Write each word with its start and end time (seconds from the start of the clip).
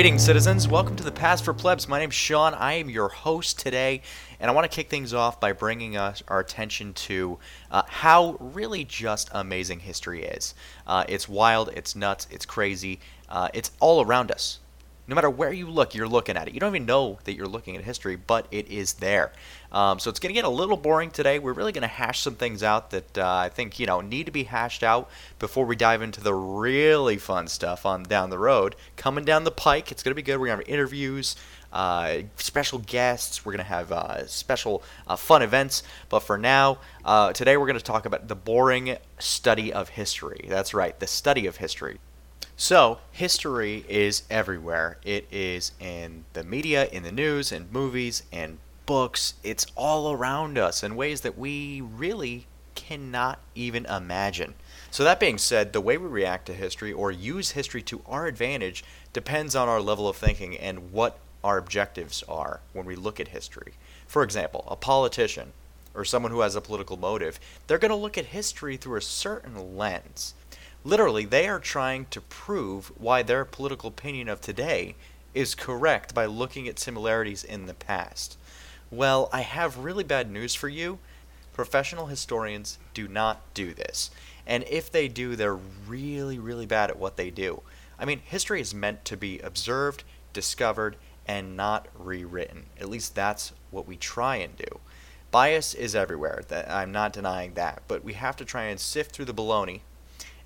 Greetings, 0.00 0.24
citizens. 0.24 0.66
Welcome 0.66 0.96
to 0.96 1.04
the 1.04 1.12
Past 1.12 1.44
for 1.44 1.52
Plebs. 1.52 1.86
My 1.86 1.98
name's 1.98 2.14
Shawn. 2.14 2.54
I 2.54 2.72
am 2.72 2.88
your 2.88 3.10
host 3.10 3.58
today, 3.58 4.00
and 4.40 4.50
I 4.50 4.54
want 4.54 4.64
to 4.64 4.74
kick 4.74 4.88
things 4.88 5.12
off 5.12 5.38
by 5.38 5.52
bringing 5.52 5.94
us 5.98 6.22
our 6.26 6.40
attention 6.40 6.94
to 6.94 7.38
uh, 7.70 7.82
how 7.86 8.38
really 8.40 8.82
just 8.82 9.28
amazing 9.32 9.80
history 9.80 10.24
is. 10.24 10.54
Uh, 10.86 11.04
it's 11.06 11.28
wild, 11.28 11.68
it's 11.76 11.94
nuts, 11.94 12.26
it's 12.30 12.46
crazy, 12.46 12.98
uh, 13.28 13.48
it's 13.52 13.72
all 13.78 14.02
around 14.02 14.30
us. 14.30 14.60
No 15.06 15.14
matter 15.14 15.28
where 15.28 15.52
you 15.52 15.68
look, 15.68 15.94
you're 15.94 16.08
looking 16.08 16.38
at 16.38 16.48
it. 16.48 16.54
You 16.54 16.60
don't 16.60 16.74
even 16.74 16.86
know 16.86 17.18
that 17.24 17.34
you're 17.34 17.46
looking 17.46 17.76
at 17.76 17.84
history, 17.84 18.16
but 18.16 18.46
it 18.50 18.68
is 18.68 18.94
there. 18.94 19.32
Um, 19.72 19.98
so 19.98 20.10
it's 20.10 20.18
going 20.18 20.30
to 20.30 20.34
get 20.34 20.44
a 20.44 20.50
little 20.50 20.76
boring 20.76 21.10
today. 21.10 21.38
We're 21.38 21.52
really 21.52 21.72
going 21.72 21.82
to 21.82 21.88
hash 21.88 22.20
some 22.20 22.34
things 22.34 22.62
out 22.62 22.90
that 22.90 23.18
uh, 23.18 23.26
I 23.26 23.48
think 23.48 23.78
you 23.78 23.86
know 23.86 24.00
need 24.00 24.26
to 24.26 24.32
be 24.32 24.44
hashed 24.44 24.82
out 24.82 25.08
before 25.38 25.64
we 25.64 25.76
dive 25.76 26.02
into 26.02 26.20
the 26.20 26.34
really 26.34 27.18
fun 27.18 27.48
stuff 27.48 27.86
on 27.86 28.02
down 28.02 28.30
the 28.30 28.38
road. 28.38 28.76
Coming 28.96 29.24
down 29.24 29.44
the 29.44 29.50
pike, 29.50 29.92
it's 29.92 30.02
going 30.02 30.12
to 30.12 30.16
be 30.16 30.22
good. 30.22 30.38
We're 30.38 30.46
going 30.46 30.58
to 30.58 30.64
have 30.64 30.72
interviews. 30.72 31.36
Uh, 31.72 32.22
special 32.36 32.80
guests. 32.80 33.44
We're 33.44 33.52
going 33.52 33.64
to 33.64 33.70
have 33.70 33.92
uh, 33.92 34.26
special 34.26 34.82
uh, 35.06 35.14
fun 35.14 35.42
events. 35.42 35.84
But 36.08 36.20
for 36.20 36.36
now, 36.36 36.78
uh, 37.04 37.32
today 37.32 37.56
we're 37.56 37.66
going 37.66 37.78
to 37.78 37.84
talk 37.84 38.06
about 38.06 38.26
the 38.26 38.34
boring 38.34 38.96
study 39.20 39.72
of 39.72 39.90
history. 39.90 40.46
That's 40.48 40.74
right, 40.74 40.98
the 40.98 41.06
study 41.06 41.46
of 41.46 41.58
history. 41.58 41.98
So, 42.56 42.98
history 43.12 43.86
is 43.88 44.24
everywhere. 44.28 44.98
It 45.02 45.26
is 45.30 45.72
in 45.80 46.24
the 46.34 46.44
media, 46.44 46.88
in 46.88 47.04
the 47.04 47.12
news, 47.12 47.52
in 47.52 47.68
movies, 47.70 48.22
in 48.30 48.58
books. 48.90 49.34
It's 49.44 49.68
all 49.76 50.10
around 50.10 50.58
us 50.58 50.82
in 50.82 50.96
ways 50.96 51.20
that 51.20 51.38
we 51.38 51.80
really 51.80 52.48
cannot 52.74 53.38
even 53.54 53.86
imagine. 53.86 54.54
So, 54.90 55.04
that 55.04 55.20
being 55.20 55.38
said, 55.38 55.72
the 55.72 55.80
way 55.80 55.96
we 55.96 56.08
react 56.08 56.46
to 56.46 56.54
history 56.54 56.92
or 56.92 57.12
use 57.12 57.52
history 57.52 57.82
to 57.82 58.02
our 58.04 58.26
advantage 58.26 58.82
depends 59.12 59.54
on 59.54 59.68
our 59.68 59.80
level 59.80 60.08
of 60.08 60.16
thinking 60.16 60.58
and 60.58 60.90
what 60.90 61.20
our 61.44 61.56
objectives 61.56 62.24
are 62.28 62.62
when 62.72 62.84
we 62.84 62.96
look 62.96 63.20
at 63.20 63.28
history. 63.28 63.74
For 64.08 64.24
example, 64.24 64.64
a 64.66 64.74
politician 64.74 65.52
or 65.94 66.04
someone 66.04 66.32
who 66.32 66.40
has 66.40 66.56
a 66.56 66.60
political 66.60 66.96
motive, 66.96 67.38
they're 67.68 67.78
going 67.78 67.90
to 67.90 67.94
look 67.94 68.18
at 68.18 68.26
history 68.26 68.76
through 68.76 68.98
a 68.98 69.02
certain 69.02 69.76
lens. 69.76 70.34
Literally, 70.82 71.24
they 71.24 71.46
are 71.46 71.60
trying 71.60 72.06
to 72.06 72.20
prove 72.20 72.90
why 72.98 73.22
their 73.22 73.44
political 73.44 73.90
opinion 73.90 74.28
of 74.28 74.40
today 74.40 74.96
is 75.32 75.54
correct 75.54 76.12
by 76.12 76.26
looking 76.26 76.66
at 76.66 76.80
similarities 76.80 77.44
in 77.44 77.66
the 77.66 77.74
past. 77.74 78.36
Well, 78.90 79.28
I 79.32 79.42
have 79.42 79.78
really 79.78 80.04
bad 80.04 80.30
news 80.30 80.54
for 80.54 80.68
you. 80.68 80.98
Professional 81.52 82.06
historians 82.06 82.78
do 82.94 83.06
not 83.06 83.42
do 83.54 83.72
this. 83.72 84.10
And 84.46 84.64
if 84.68 84.90
they 84.90 85.08
do, 85.08 85.36
they're 85.36 85.58
really, 85.86 86.38
really 86.38 86.66
bad 86.66 86.90
at 86.90 86.98
what 86.98 87.16
they 87.16 87.30
do. 87.30 87.62
I 87.98 88.04
mean, 88.04 88.20
history 88.24 88.60
is 88.60 88.74
meant 88.74 89.04
to 89.04 89.16
be 89.16 89.38
observed, 89.40 90.04
discovered, 90.32 90.96
and 91.26 91.56
not 91.56 91.86
rewritten. 91.96 92.66
At 92.80 92.88
least 92.88 93.14
that's 93.14 93.52
what 93.70 93.86
we 93.86 93.96
try 93.96 94.36
and 94.36 94.56
do. 94.56 94.80
Bias 95.30 95.74
is 95.74 95.94
everywhere. 95.94 96.42
I'm 96.68 96.90
not 96.90 97.12
denying 97.12 97.54
that, 97.54 97.82
but 97.86 98.02
we 98.02 98.14
have 98.14 98.36
to 98.36 98.44
try 98.44 98.64
and 98.64 98.80
sift 98.80 99.12
through 99.12 99.26
the 99.26 99.34
baloney 99.34 99.82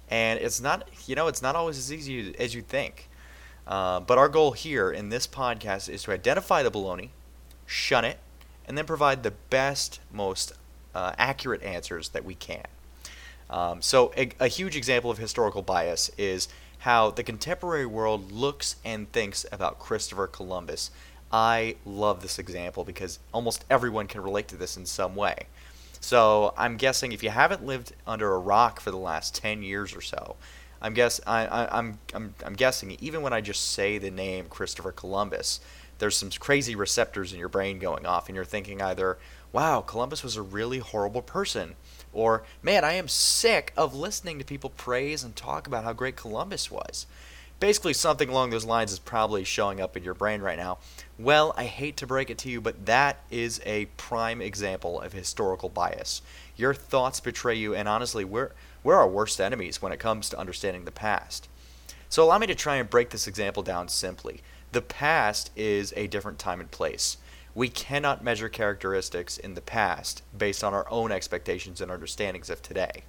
and 0.08 0.38
it's 0.40 0.60
not 0.60 0.88
you 1.06 1.14
know 1.14 1.28
it's 1.28 1.42
not 1.42 1.56
always 1.56 1.78
as 1.78 1.92
easy 1.92 2.34
as 2.38 2.54
you 2.54 2.62
think. 2.62 3.08
Uh, 3.66 3.98
but 4.00 4.18
our 4.18 4.28
goal 4.28 4.52
here 4.52 4.90
in 4.90 5.08
this 5.08 5.26
podcast 5.26 5.88
is 5.88 6.02
to 6.02 6.12
identify 6.12 6.62
the 6.62 6.70
baloney, 6.70 7.08
shun 7.64 8.04
it, 8.04 8.18
and 8.66 8.76
then 8.76 8.86
provide 8.86 9.22
the 9.22 9.32
best, 9.50 10.00
most 10.12 10.52
uh, 10.94 11.12
accurate 11.18 11.62
answers 11.62 12.10
that 12.10 12.24
we 12.24 12.34
can. 12.34 12.64
Um, 13.50 13.82
so, 13.82 14.12
a, 14.16 14.30
a 14.40 14.48
huge 14.48 14.76
example 14.76 15.10
of 15.10 15.18
historical 15.18 15.62
bias 15.62 16.10
is 16.16 16.48
how 16.78 17.10
the 17.10 17.22
contemporary 17.22 17.86
world 17.86 18.32
looks 18.32 18.76
and 18.84 19.10
thinks 19.12 19.46
about 19.52 19.78
Christopher 19.78 20.26
Columbus. 20.26 20.90
I 21.30 21.76
love 21.84 22.22
this 22.22 22.38
example 22.38 22.84
because 22.84 23.18
almost 23.32 23.64
everyone 23.68 24.06
can 24.06 24.22
relate 24.22 24.48
to 24.48 24.56
this 24.56 24.76
in 24.76 24.86
some 24.86 25.14
way. 25.14 25.46
So 26.00 26.52
I'm 26.56 26.76
guessing 26.76 27.12
if 27.12 27.22
you 27.22 27.30
haven't 27.30 27.64
lived 27.64 27.94
under 28.06 28.34
a 28.34 28.38
rock 28.38 28.80
for 28.80 28.90
the 28.90 28.98
last 28.98 29.34
10 29.34 29.62
years 29.62 29.96
or 29.96 30.02
so, 30.02 30.36
I'm 30.84 30.92
guess 30.92 31.18
I, 31.26 31.66
I'm 31.72 31.98
I'm 32.12 32.34
I'm 32.44 32.52
guessing 32.52 32.96
even 33.00 33.22
when 33.22 33.32
I 33.32 33.40
just 33.40 33.72
say 33.72 33.96
the 33.96 34.10
name 34.10 34.46
Christopher 34.50 34.92
Columbus, 34.92 35.60
there's 35.98 36.16
some 36.16 36.30
crazy 36.30 36.74
receptors 36.74 37.32
in 37.32 37.38
your 37.38 37.48
brain 37.48 37.78
going 37.78 38.06
off, 38.06 38.28
and 38.28 38.36
you're 38.36 38.44
thinking 38.44 38.82
either, 38.82 39.18
"Wow, 39.52 39.80
Columbus 39.80 40.22
was 40.22 40.36
a 40.36 40.42
really 40.42 40.78
horrible 40.78 41.22
person," 41.22 41.76
or 42.12 42.44
"Man, 42.62 42.84
I 42.84 42.94
am 42.94 43.08
sick 43.08 43.72
of 43.76 43.94
listening 43.94 44.38
to 44.38 44.44
people 44.44 44.70
praise 44.70 45.22
and 45.22 45.34
talk 45.34 45.66
about 45.66 45.84
how 45.84 45.92
great 45.92 46.16
Columbus 46.16 46.70
was." 46.70 47.06
Basically, 47.60 47.94
something 47.94 48.28
along 48.28 48.50
those 48.50 48.64
lines 48.64 48.92
is 48.92 48.98
probably 48.98 49.44
showing 49.44 49.80
up 49.80 49.96
in 49.96 50.02
your 50.02 50.14
brain 50.14 50.42
right 50.42 50.58
now. 50.58 50.78
Well, 51.18 51.54
I 51.56 51.64
hate 51.64 51.96
to 51.98 52.06
break 52.06 52.28
it 52.28 52.38
to 52.38 52.50
you, 52.50 52.60
but 52.60 52.86
that 52.86 53.20
is 53.30 53.60
a 53.64 53.86
prime 53.96 54.42
example 54.42 55.00
of 55.00 55.12
historical 55.12 55.68
bias. 55.68 56.20
Your 56.56 56.74
thoughts 56.74 57.20
betray 57.20 57.54
you, 57.54 57.74
and 57.74 57.88
honestly, 57.88 58.24
we're, 58.24 58.50
we're 58.82 58.96
our 58.96 59.08
worst 59.08 59.40
enemies 59.40 59.80
when 59.80 59.92
it 59.92 60.00
comes 60.00 60.28
to 60.28 60.38
understanding 60.38 60.84
the 60.84 60.90
past. 60.90 61.48
So, 62.08 62.24
allow 62.24 62.38
me 62.38 62.48
to 62.48 62.54
try 62.54 62.76
and 62.76 62.90
break 62.90 63.10
this 63.10 63.26
example 63.26 63.62
down 63.62 63.88
simply. 63.88 64.42
The 64.74 64.82
past 64.82 65.52
is 65.54 65.94
a 65.96 66.08
different 66.08 66.40
time 66.40 66.58
and 66.58 66.68
place. 66.68 67.18
We 67.54 67.68
cannot 67.68 68.24
measure 68.24 68.48
characteristics 68.48 69.38
in 69.38 69.54
the 69.54 69.60
past 69.60 70.24
based 70.36 70.64
on 70.64 70.74
our 70.74 70.90
own 70.90 71.12
expectations 71.12 71.80
and 71.80 71.92
understandings 71.92 72.50
of 72.50 72.60
today. 72.60 73.04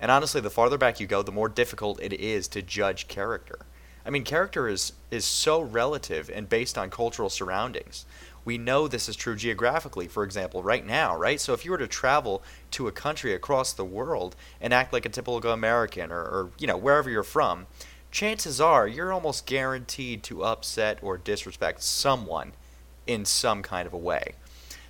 And 0.00 0.10
honestly, 0.10 0.40
the 0.40 0.48
farther 0.48 0.78
back 0.78 1.00
you 1.00 1.06
go, 1.06 1.20
the 1.20 1.30
more 1.30 1.50
difficult 1.50 2.00
it 2.00 2.14
is 2.14 2.48
to 2.48 2.62
judge 2.62 3.08
character. 3.08 3.58
I 4.06 4.10
mean, 4.10 4.24
character 4.24 4.66
is, 4.68 4.94
is 5.10 5.26
so 5.26 5.60
relative 5.60 6.30
and 6.30 6.48
based 6.48 6.78
on 6.78 6.88
cultural 6.88 7.28
surroundings. 7.28 8.06
We 8.46 8.56
know 8.56 8.88
this 8.88 9.06
is 9.06 9.14
true 9.14 9.36
geographically, 9.36 10.08
for 10.08 10.24
example, 10.24 10.62
right 10.62 10.84
now, 10.84 11.14
right? 11.14 11.38
So 11.38 11.52
if 11.52 11.66
you 11.66 11.72
were 11.72 11.78
to 11.78 11.86
travel 11.86 12.42
to 12.70 12.88
a 12.88 12.92
country 12.92 13.34
across 13.34 13.74
the 13.74 13.84
world 13.84 14.34
and 14.62 14.72
act 14.72 14.94
like 14.94 15.04
a 15.04 15.10
typical 15.10 15.52
American 15.52 16.10
or, 16.10 16.22
or 16.22 16.50
you 16.58 16.66
know, 16.66 16.78
wherever 16.78 17.10
you're 17.10 17.22
from, 17.22 17.66
chances 18.12 18.60
are 18.60 18.86
you're 18.86 19.12
almost 19.12 19.46
guaranteed 19.46 20.22
to 20.22 20.44
upset 20.44 20.98
or 21.02 21.18
disrespect 21.18 21.82
someone 21.82 22.52
in 23.06 23.24
some 23.24 23.62
kind 23.62 23.86
of 23.86 23.92
a 23.92 23.98
way. 23.98 24.34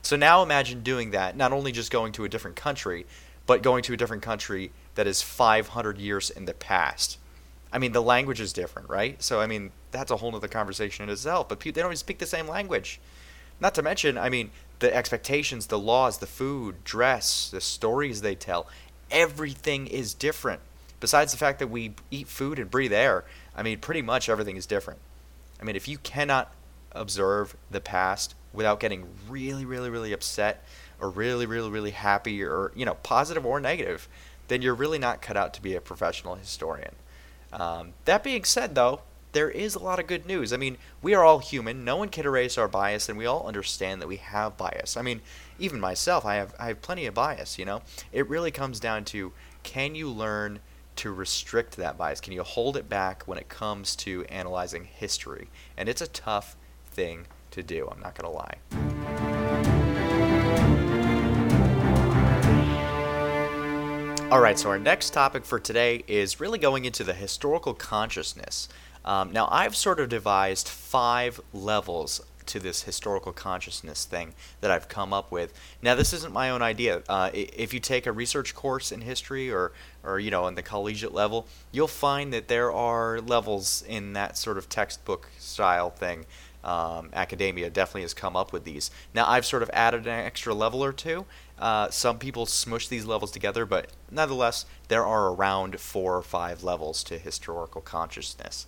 So 0.02 0.16
now 0.16 0.42
imagine 0.42 0.82
doing 0.82 1.12
that, 1.12 1.36
not 1.36 1.52
only 1.52 1.72
just 1.72 1.92
going 1.92 2.12
to 2.12 2.24
a 2.24 2.28
different 2.28 2.56
country, 2.56 3.06
but 3.46 3.62
going 3.62 3.84
to 3.84 3.94
a 3.94 3.96
different 3.96 4.22
country 4.22 4.72
that 4.96 5.06
is 5.06 5.22
500 5.22 5.96
years 5.98 6.28
in 6.28 6.44
the 6.44 6.52
past. 6.52 7.18
I 7.72 7.78
mean, 7.78 7.92
the 7.92 8.02
language 8.02 8.40
is 8.40 8.52
different, 8.52 8.90
right? 8.90 9.22
So, 9.22 9.40
I 9.40 9.46
mean, 9.46 9.70
that's 9.92 10.10
a 10.10 10.16
whole 10.16 10.34
other 10.34 10.48
conversation 10.48 11.04
in 11.04 11.10
itself. 11.10 11.48
But 11.48 11.60
people, 11.60 11.76
they 11.76 11.82
don't 11.82 11.90
even 11.90 11.96
speak 11.96 12.18
the 12.18 12.26
same 12.26 12.46
language. 12.46 13.00
Not 13.60 13.74
to 13.76 13.82
mention, 13.82 14.18
I 14.18 14.28
mean, 14.28 14.50
the 14.80 14.94
expectations, 14.94 15.68
the 15.68 15.78
laws, 15.78 16.18
the 16.18 16.26
food, 16.26 16.84
dress, 16.84 17.48
the 17.50 17.60
stories 17.60 18.20
they 18.20 18.34
tell, 18.34 18.66
everything 19.10 19.86
is 19.86 20.12
different. 20.12 20.60
Besides 21.02 21.32
the 21.32 21.38
fact 21.38 21.58
that 21.58 21.66
we 21.66 21.94
eat 22.12 22.28
food 22.28 22.60
and 22.60 22.70
breathe 22.70 22.92
air, 22.92 23.24
I 23.56 23.64
mean, 23.64 23.80
pretty 23.80 24.02
much 24.02 24.28
everything 24.28 24.56
is 24.56 24.66
different. 24.66 25.00
I 25.60 25.64
mean, 25.64 25.74
if 25.74 25.88
you 25.88 25.98
cannot 25.98 26.54
observe 26.92 27.56
the 27.72 27.80
past 27.80 28.36
without 28.52 28.78
getting 28.78 29.08
really, 29.28 29.64
really, 29.64 29.90
really 29.90 30.12
upset 30.12 30.64
or 31.00 31.10
really, 31.10 31.44
really, 31.44 31.70
really 31.70 31.90
happy 31.90 32.40
or, 32.44 32.70
you 32.76 32.84
know, 32.84 32.94
positive 33.02 33.44
or 33.44 33.58
negative, 33.58 34.06
then 34.46 34.62
you're 34.62 34.76
really 34.76 35.00
not 35.00 35.20
cut 35.20 35.36
out 35.36 35.52
to 35.54 35.60
be 35.60 35.74
a 35.74 35.80
professional 35.80 36.36
historian. 36.36 36.94
Um, 37.52 37.94
that 38.04 38.22
being 38.22 38.44
said, 38.44 38.76
though, 38.76 39.00
there 39.32 39.50
is 39.50 39.74
a 39.74 39.82
lot 39.82 39.98
of 39.98 40.06
good 40.06 40.24
news. 40.24 40.52
I 40.52 40.56
mean, 40.56 40.78
we 41.02 41.14
are 41.14 41.24
all 41.24 41.40
human. 41.40 41.84
No 41.84 41.96
one 41.96 42.10
can 42.10 42.26
erase 42.26 42.56
our 42.56 42.68
bias, 42.68 43.08
and 43.08 43.18
we 43.18 43.26
all 43.26 43.48
understand 43.48 44.00
that 44.00 44.06
we 44.06 44.18
have 44.18 44.56
bias. 44.56 44.96
I 44.96 45.02
mean, 45.02 45.20
even 45.58 45.80
myself, 45.80 46.24
I 46.24 46.36
have 46.36 46.54
I 46.60 46.68
have 46.68 46.80
plenty 46.80 47.06
of 47.06 47.14
bias. 47.14 47.58
You 47.58 47.64
know, 47.64 47.82
it 48.12 48.28
really 48.28 48.52
comes 48.52 48.78
down 48.78 49.04
to 49.06 49.32
can 49.64 49.96
you 49.96 50.08
learn 50.08 50.60
to 50.96 51.12
restrict 51.12 51.76
that 51.76 51.96
bias? 51.96 52.20
Can 52.20 52.32
you 52.32 52.42
hold 52.42 52.76
it 52.76 52.88
back 52.88 53.24
when 53.24 53.38
it 53.38 53.48
comes 53.48 53.96
to 53.96 54.24
analyzing 54.24 54.84
history? 54.84 55.48
And 55.76 55.88
it's 55.88 56.02
a 56.02 56.06
tough 56.06 56.56
thing 56.86 57.26
to 57.52 57.62
do. 57.62 57.88
I'm 57.90 58.00
not 58.00 58.14
gonna 58.14 58.30
lie. 58.30 58.58
Alright, 64.32 64.58
so 64.58 64.70
our 64.70 64.78
next 64.78 65.10
topic 65.10 65.44
for 65.44 65.60
today 65.60 66.04
is 66.08 66.40
really 66.40 66.58
going 66.58 66.86
into 66.86 67.04
the 67.04 67.12
historical 67.12 67.74
consciousness. 67.74 68.66
Um, 69.04 69.30
now, 69.30 69.46
I've 69.50 69.76
sort 69.76 70.00
of 70.00 70.08
devised 70.08 70.68
five 70.68 71.38
levels 71.52 72.22
to 72.46 72.58
this 72.58 72.82
historical 72.82 73.32
consciousness 73.32 74.04
thing 74.04 74.34
that 74.60 74.70
I've 74.70 74.88
come 74.88 75.12
up 75.12 75.30
with. 75.30 75.52
Now, 75.82 75.94
this 75.94 76.12
isn't 76.12 76.32
my 76.32 76.50
own 76.50 76.62
idea. 76.62 77.02
Uh, 77.08 77.30
if 77.32 77.72
you 77.72 77.80
take 77.80 78.06
a 78.06 78.12
research 78.12 78.54
course 78.54 78.92
in 78.92 79.00
history 79.00 79.50
or, 79.50 79.72
or, 80.02 80.18
you 80.18 80.30
know, 80.30 80.46
in 80.46 80.54
the 80.54 80.62
collegiate 80.62 81.14
level, 81.14 81.46
you'll 81.70 81.88
find 81.88 82.32
that 82.32 82.48
there 82.48 82.72
are 82.72 83.20
levels 83.20 83.84
in 83.88 84.12
that 84.14 84.36
sort 84.36 84.58
of 84.58 84.68
textbook 84.68 85.28
style 85.38 85.90
thing. 85.90 86.26
Um, 86.64 87.10
academia 87.12 87.70
definitely 87.70 88.02
has 88.02 88.14
come 88.14 88.36
up 88.36 88.52
with 88.52 88.62
these. 88.62 88.92
Now, 89.14 89.28
I've 89.28 89.44
sort 89.44 89.64
of 89.64 89.70
added 89.72 90.06
an 90.06 90.20
extra 90.20 90.54
level 90.54 90.84
or 90.84 90.92
two, 90.92 91.26
uh, 91.62 91.88
some 91.90 92.18
people 92.18 92.44
smush 92.44 92.88
these 92.88 93.04
levels 93.04 93.30
together, 93.30 93.64
but 93.64 93.86
nonetheless, 94.10 94.66
there 94.88 95.06
are 95.06 95.32
around 95.32 95.78
four 95.78 96.16
or 96.16 96.22
five 96.22 96.64
levels 96.64 97.04
to 97.04 97.18
historical 97.18 97.80
consciousness. 97.80 98.66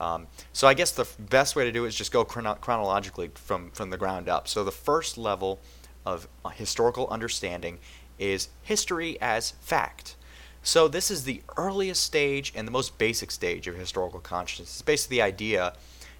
Um, 0.00 0.26
so 0.52 0.66
I 0.66 0.74
guess 0.74 0.90
the 0.90 1.02
f- 1.02 1.16
best 1.18 1.54
way 1.54 1.64
to 1.64 1.72
do 1.72 1.84
it 1.84 1.88
is 1.88 1.94
just 1.94 2.12
go 2.12 2.24
chrono- 2.24 2.56
chronologically 2.56 3.30
from, 3.34 3.70
from 3.70 3.90
the 3.90 3.96
ground 3.96 4.28
up. 4.28 4.48
So 4.48 4.64
the 4.64 4.72
first 4.72 5.16
level 5.16 5.60
of 6.04 6.28
uh, 6.44 6.50
historical 6.50 7.08
understanding 7.08 7.78
is 8.18 8.48
history 8.62 9.18
as 9.20 9.52
fact. 9.60 10.16
So 10.62 10.88
this 10.88 11.10
is 11.10 11.24
the 11.24 11.42
earliest 11.56 12.02
stage 12.02 12.52
and 12.56 12.66
the 12.66 12.72
most 12.72 12.98
basic 12.98 13.30
stage 13.30 13.66
of 13.66 13.76
historical 13.76 14.20
consciousness. 14.20 14.70
It's 14.70 14.82
basically 14.82 15.18
the 15.18 15.22
idea 15.22 15.74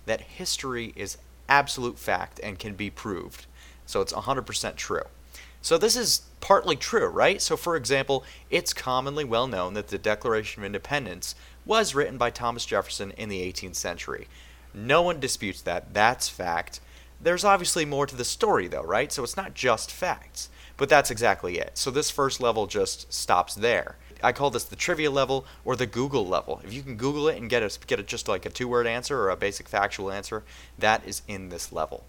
that 0.06 0.20
history 0.20 0.92
is 0.96 1.18
absolute 1.48 1.98
fact 1.98 2.40
and 2.42 2.58
can 2.58 2.74
be 2.74 2.90
proved. 2.90 3.46
So 3.86 4.00
it's 4.00 4.12
100% 4.12 4.76
true. 4.76 5.02
So 5.62 5.78
this 5.78 5.96
is 5.96 6.22
partly 6.40 6.76
true, 6.76 7.06
right? 7.06 7.40
So 7.40 7.56
for 7.56 7.74
example, 7.74 8.22
it's 8.50 8.74
commonly 8.74 9.24
well 9.24 9.46
known 9.46 9.72
that 9.74 9.88
the 9.88 9.96
Declaration 9.96 10.62
of 10.62 10.66
Independence 10.66 11.34
was 11.64 11.94
written 11.94 12.18
by 12.18 12.30
Thomas 12.30 12.66
Jefferson 12.66 13.12
in 13.12 13.28
the 13.28 13.40
18th 13.40 13.76
century. 13.76 14.28
No 14.72 15.02
one 15.02 15.20
disputes 15.20 15.62
that. 15.62 15.94
That's 15.94 16.28
fact. 16.28 16.80
There's 17.20 17.44
obviously 17.44 17.84
more 17.84 18.06
to 18.06 18.16
the 18.16 18.24
story 18.24 18.66
though, 18.66 18.82
right? 18.82 19.12
So 19.12 19.22
it's 19.22 19.36
not 19.36 19.54
just 19.54 19.90
facts. 19.90 20.50
But 20.76 20.88
that's 20.88 21.10
exactly 21.10 21.58
it. 21.58 21.78
So 21.78 21.90
this 21.90 22.10
first 22.10 22.40
level 22.40 22.66
just 22.66 23.12
stops 23.12 23.54
there. 23.54 23.96
I 24.22 24.32
call 24.32 24.50
this 24.50 24.64
the 24.64 24.76
trivia 24.76 25.10
level 25.10 25.44
or 25.64 25.76
the 25.76 25.86
Google 25.86 26.26
level. 26.26 26.60
If 26.64 26.72
you 26.72 26.82
can 26.82 26.96
Google 26.96 27.28
it 27.28 27.36
and 27.36 27.50
get 27.50 27.62
a, 27.62 27.78
get 27.86 28.00
a, 28.00 28.02
just 28.02 28.26
like 28.26 28.46
a 28.46 28.50
two-word 28.50 28.86
answer 28.86 29.20
or 29.20 29.30
a 29.30 29.36
basic 29.36 29.68
factual 29.68 30.10
answer, 30.10 30.42
that 30.78 31.06
is 31.06 31.22
in 31.28 31.50
this 31.50 31.72
level. 31.72 32.04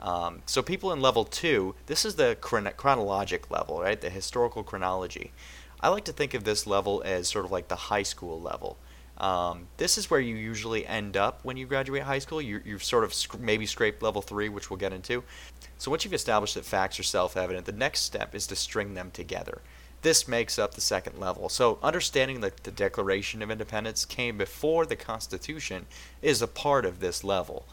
Um, 0.00 0.42
so 0.46 0.62
people 0.62 0.92
in 0.92 1.02
level 1.02 1.24
two, 1.24 1.74
this 1.86 2.04
is 2.04 2.14
the 2.14 2.36
chron- 2.40 2.72
chronologic 2.76 3.50
level, 3.50 3.80
right? 3.80 4.00
The 4.00 4.10
historical 4.10 4.64
chronology. 4.64 5.32
I 5.80 5.88
like 5.88 6.04
to 6.06 6.12
think 6.12 6.34
of 6.34 6.44
this 6.44 6.66
level 6.66 7.02
as 7.04 7.28
sort 7.28 7.44
of 7.44 7.52
like 7.52 7.68
the 7.68 7.76
high 7.76 8.02
school 8.02 8.40
level. 8.40 8.78
Um, 9.20 9.66
this 9.76 9.98
is 9.98 10.10
where 10.10 10.18
you 10.18 10.34
usually 10.34 10.86
end 10.86 11.16
up 11.16 11.44
when 11.44 11.58
you 11.58 11.66
graduate 11.66 12.02
high 12.02 12.20
school. 12.20 12.40
You, 12.40 12.62
you've 12.64 12.82
sort 12.82 13.04
of 13.04 13.12
sc- 13.12 13.38
maybe 13.38 13.66
scraped 13.66 14.02
level 14.02 14.22
three, 14.22 14.48
which 14.48 14.70
we'll 14.70 14.78
get 14.78 14.94
into. 14.94 15.22
So 15.76 15.90
once 15.90 16.04
you've 16.04 16.14
established 16.14 16.54
that 16.54 16.64
facts 16.64 16.98
are 16.98 17.04
self-evident, 17.04 17.66
the 17.66 17.72
next 17.72 18.00
step 18.00 18.34
is 18.34 18.46
to 18.46 18.56
string 18.56 18.94
them 18.94 19.10
together. 19.10 19.60
This 20.02 20.26
makes 20.26 20.58
up 20.58 20.74
the 20.74 20.80
second 20.80 21.20
level. 21.20 21.50
So 21.50 21.78
understanding 21.82 22.40
that 22.40 22.64
the 22.64 22.70
Declaration 22.70 23.42
of 23.42 23.50
Independence 23.50 24.06
came 24.06 24.38
before 24.38 24.86
the 24.86 24.96
Constitution 24.96 25.84
is 26.22 26.40
a 26.40 26.46
part 26.46 26.86
of 26.86 27.00
this 27.00 27.22
level. 27.22 27.66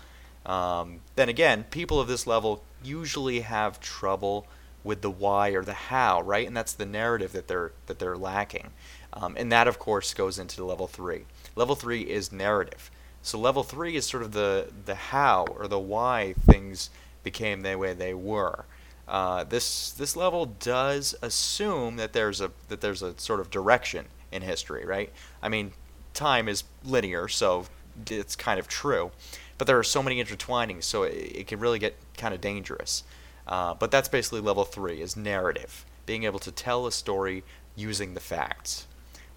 Um, 0.45 0.99
then 1.15 1.29
again, 1.29 1.65
people 1.71 1.99
of 1.99 2.09
this 2.09 2.27
level 2.27 2.63
usually 2.83 3.39
have 3.41 3.79
trouble 3.79 4.47
with 4.83 5.01
the 5.01 5.09
why 5.09 5.49
or 5.49 5.63
the 5.63 5.73
how, 5.73 6.21
right? 6.21 6.47
And 6.47 6.55
that's 6.55 6.73
the 6.73 6.85
narrative 6.85 7.31
that 7.33 7.47
they're 7.47 7.71
that 7.87 7.99
they're 7.99 8.17
lacking. 8.17 8.71
Um, 9.19 9.35
and 9.37 9.51
that, 9.51 9.67
of 9.67 9.79
course, 9.79 10.13
goes 10.13 10.37
into 10.37 10.63
level 10.63 10.87
three. 10.87 11.25
Level 11.55 11.75
three 11.75 12.01
is 12.01 12.31
narrative. 12.31 12.91
So 13.23 13.39
level 13.39 13.63
three 13.63 13.95
is 13.95 14.05
sort 14.05 14.23
of 14.23 14.31
the 14.31 14.69
the 14.85 14.95
how 14.95 15.45
or 15.49 15.67
the 15.67 15.79
why 15.79 16.35
things 16.45 16.89
became 17.23 17.61
the 17.61 17.75
way 17.75 17.93
they 17.93 18.13
were. 18.13 18.65
Uh, 19.07 19.43
this 19.43 19.91
this 19.91 20.15
level 20.15 20.45
does 20.45 21.15
assume 21.21 21.95
that 21.95 22.13
there's 22.13 22.41
a 22.41 22.51
that 22.69 22.81
there's 22.81 23.01
a 23.01 23.17
sort 23.19 23.39
of 23.39 23.49
direction 23.49 24.05
in 24.31 24.43
history, 24.43 24.85
right? 24.85 25.11
I 25.41 25.49
mean, 25.49 25.71
time 26.13 26.47
is 26.47 26.63
linear, 26.83 27.27
so 27.27 27.65
it's 28.09 28.35
kind 28.35 28.59
of 28.59 28.67
true, 28.67 29.11
but 29.57 29.65
there 29.65 29.79
are 29.79 29.83
so 29.83 30.03
many 30.03 30.23
intertwinings, 30.23 30.83
so 30.83 31.03
it, 31.03 31.13
it 31.13 31.47
can 31.47 31.59
really 31.59 31.79
get 31.79 31.95
kind 32.17 32.33
of 32.33 32.41
dangerous. 32.41 33.03
Uh, 33.47 33.73
but 33.73 33.89
that's 33.89 34.09
basically 34.09 34.41
level 34.41 34.65
three 34.65 35.01
is 35.01 35.17
narrative, 35.17 35.85
being 36.05 36.23
able 36.23 36.39
to 36.39 36.51
tell 36.51 36.85
a 36.85 36.91
story 36.91 37.43
using 37.75 38.13
the 38.13 38.19
facts. 38.19 38.85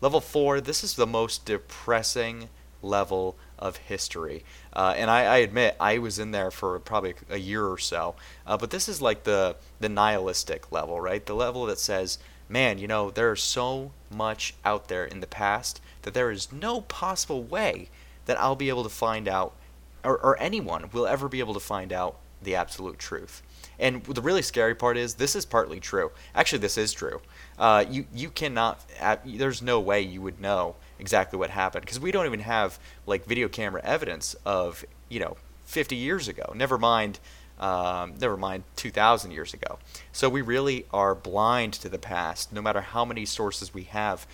Level 0.01 0.21
four, 0.21 0.61
this 0.61 0.83
is 0.83 0.95
the 0.95 1.07
most 1.07 1.45
depressing 1.45 2.49
level 2.83 3.37
of 3.59 3.77
history. 3.77 4.45
Uh, 4.73 4.95
and 4.97 5.11
I, 5.11 5.25
I, 5.25 5.37
admit 5.39 5.77
I 5.79 5.99
was 5.99 6.19
in 6.19 6.31
there 6.31 6.51
for 6.51 6.79
probably 6.79 7.15
a 7.29 7.37
year 7.37 7.67
or 7.67 7.77
so. 7.77 8.15
Uh, 8.47 8.57
but 8.57 8.71
this 8.71 8.89
is 8.89 9.03
like 9.03 9.25
the 9.25 9.57
the 9.79 9.89
nihilistic 9.89 10.73
level, 10.73 11.01
right? 11.01 11.25
The 11.25 11.35
level 11.35 11.67
that 11.67 11.79
says, 11.79 12.19
man, 12.49 12.79
you 12.79 12.89
know, 12.89 13.11
there's 13.11 13.43
so 13.43 13.93
much 14.11 14.55
out 14.65 14.89
there 14.89 15.05
in 15.05 15.21
the 15.21 15.27
past 15.27 15.81
that 16.03 16.15
there 16.15 16.31
is 16.31 16.51
no 16.51 16.81
possible 16.83 17.43
way 17.43 17.89
that 18.25 18.41
I'll 18.41 18.57
be 18.57 18.71
able 18.71 18.85
to 18.85 18.89
find 18.89 19.29
out, 19.29 19.55
or, 20.03 20.17
or 20.19 20.41
anyone 20.41 20.89
will 20.93 21.07
ever 21.07 21.29
be 21.29 21.41
able 21.41 21.55
to 21.55 21.61
find 21.61 21.93
out 21.93 22.17
the 22.43 22.55
absolute 22.55 22.99
truth. 22.99 23.43
And 23.81 24.05
the 24.05 24.21
really 24.21 24.43
scary 24.43 24.75
part 24.75 24.99
is 24.99 25.15
this 25.15 25.35
is 25.35 25.47
partly 25.47 25.81
true. 25.81 26.13
Actually, 26.35 26.59
this 26.59 26.77
is 26.77 26.93
true. 26.93 27.21
Uh, 27.59 27.85
you 27.89 28.07
you 28.15 28.31
cannot. 28.31 28.85
There's 29.25 29.63
no 29.63 29.81
way 29.81 30.03
you 30.03 30.21
would 30.21 30.39
know 30.41 30.77
exactly 30.99 31.39
what 31.39 31.51
happened 31.51 31.87
because 31.87 31.99
we 31.99 32.13
don't 32.13 32.27
even 32.27 32.41
have 32.41 32.79
like 33.07 33.25
video 33.25 33.49
camera 33.49 33.81
evidence 33.83 34.37
of 34.45 34.85
you 35.09 35.19
know 35.19 35.37
50 35.65 35.97
years 35.97 36.29
ago. 36.29 36.53
Never 36.55 36.79
mind. 36.79 37.19
Um, 37.59 38.15
never 38.19 38.39
mind 38.39 38.65
2,000 38.77 39.33
years 39.33 39.53
ago. 39.53 39.79
So 40.13 40.31
we 40.31 40.41
really 40.41 40.87
are 40.95 41.15
blind 41.15 41.75
to 41.75 41.91
the 41.91 41.99
past, 41.99 42.55
no 42.55 42.63
matter 42.63 42.81
how 42.81 43.05
many 43.05 43.27
sources 43.27 43.75
we 43.75 43.83
have. 43.85 44.27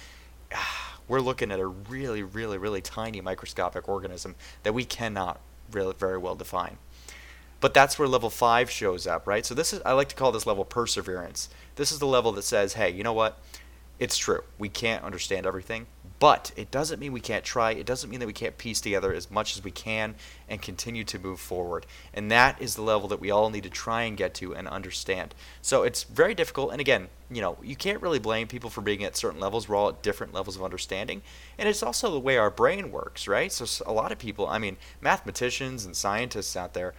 We're 1.09 1.21
looking 1.21 1.51
at 1.51 1.59
a 1.59 1.67
really, 1.67 2.23
really, 2.23 2.57
really 2.57 2.81
tiny 2.81 3.21
microscopic 3.21 3.89
organism 3.89 4.37
that 4.63 4.75
we 4.75 4.85
cannot 4.85 5.41
really 5.73 5.95
very 5.99 6.19
well 6.19 6.37
define. 6.37 6.79
But 7.61 7.75
that's 7.75 7.99
where 7.99 8.07
level 8.07 8.31
five 8.31 8.71
shows 8.71 9.07
up, 9.07 9.27
right? 9.27 9.47
So 9.47 9.55
this 9.55 9.73
is 9.73 9.81
I 9.85 9.93
like 9.93 10.09
to 10.11 10.15
call 10.15 10.33
this 10.33 10.47
level 10.47 10.65
perseverance. 10.65 11.49
This 11.77 11.91
is 11.91 11.99
the 11.99 12.07
level 12.07 12.33
that 12.33 12.43
says, 12.43 12.75
hey, 12.75 12.91
you 12.91 13.03
know 13.03 13.13
what? 13.13 13.39
It's 13.99 14.19
true. 14.19 14.43
We 14.59 14.69
can't 14.69 15.05
understand 15.05 15.47
everything, 15.47 15.87
but 16.19 16.53
it 16.55 16.71
doesn't 16.71 17.01
mean 17.01 17.13
we 17.13 17.21
can't 17.21 17.45
try. 17.45 17.71
It 17.71 17.87
doesn't 17.87 18.11
mean 18.11 18.21
that 18.21 18.27
we 18.27 18.35
can't 18.35 18.59
piece 18.59 18.79
together 18.79 19.11
as 19.11 19.31
much 19.31 19.57
as 19.57 19.65
we 19.65 19.71
can 19.71 20.17
and 20.51 20.61
continue 20.61 21.03
to 21.05 21.19
move 21.19 21.41
forward. 21.41 21.87
And 22.13 22.31
that 22.31 22.61
is 22.61 22.75
the 22.75 22.83
level 22.83 23.09
that 23.09 23.21
we 23.21 23.31
all 23.31 23.49
need 23.49 23.63
to 23.63 23.71
try 23.71 24.03
and 24.03 24.15
get 24.15 24.35
to 24.35 24.55
and 24.55 24.69
understand. 24.69 25.35
So 25.63 25.83
it's 25.83 26.03
very 26.03 26.35
difficult. 26.35 26.73
And 26.73 26.81
again, 26.81 27.09
you 27.31 27.41
know, 27.41 27.57
you 27.63 27.75
can't 27.75 28.03
really 28.03 28.19
blame 28.19 28.49
people 28.49 28.69
for 28.69 28.83
being 28.83 29.03
at 29.03 29.17
certain 29.17 29.41
levels. 29.41 29.67
We're 29.67 29.77
all 29.77 29.89
at 29.89 30.03
different 30.03 30.35
levels 30.35 30.57
of 30.57 30.63
understanding. 30.63 31.23
And 31.57 31.67
it's 31.67 31.83
also 31.83 32.11
the 32.11 32.21
way 32.21 32.37
our 32.37 32.51
brain 32.51 32.93
works, 32.93 33.27
right? 33.27 33.51
So 33.51 33.65
a 33.87 33.95
lot 33.95 34.13
of 34.13 34.19
people, 34.19 34.47
I 34.47 34.59
mean, 34.59 34.77
mathematicians 35.01 35.87
and 35.87 35.97
scientists 35.97 36.55
out 36.55 36.75
there, 36.75 36.93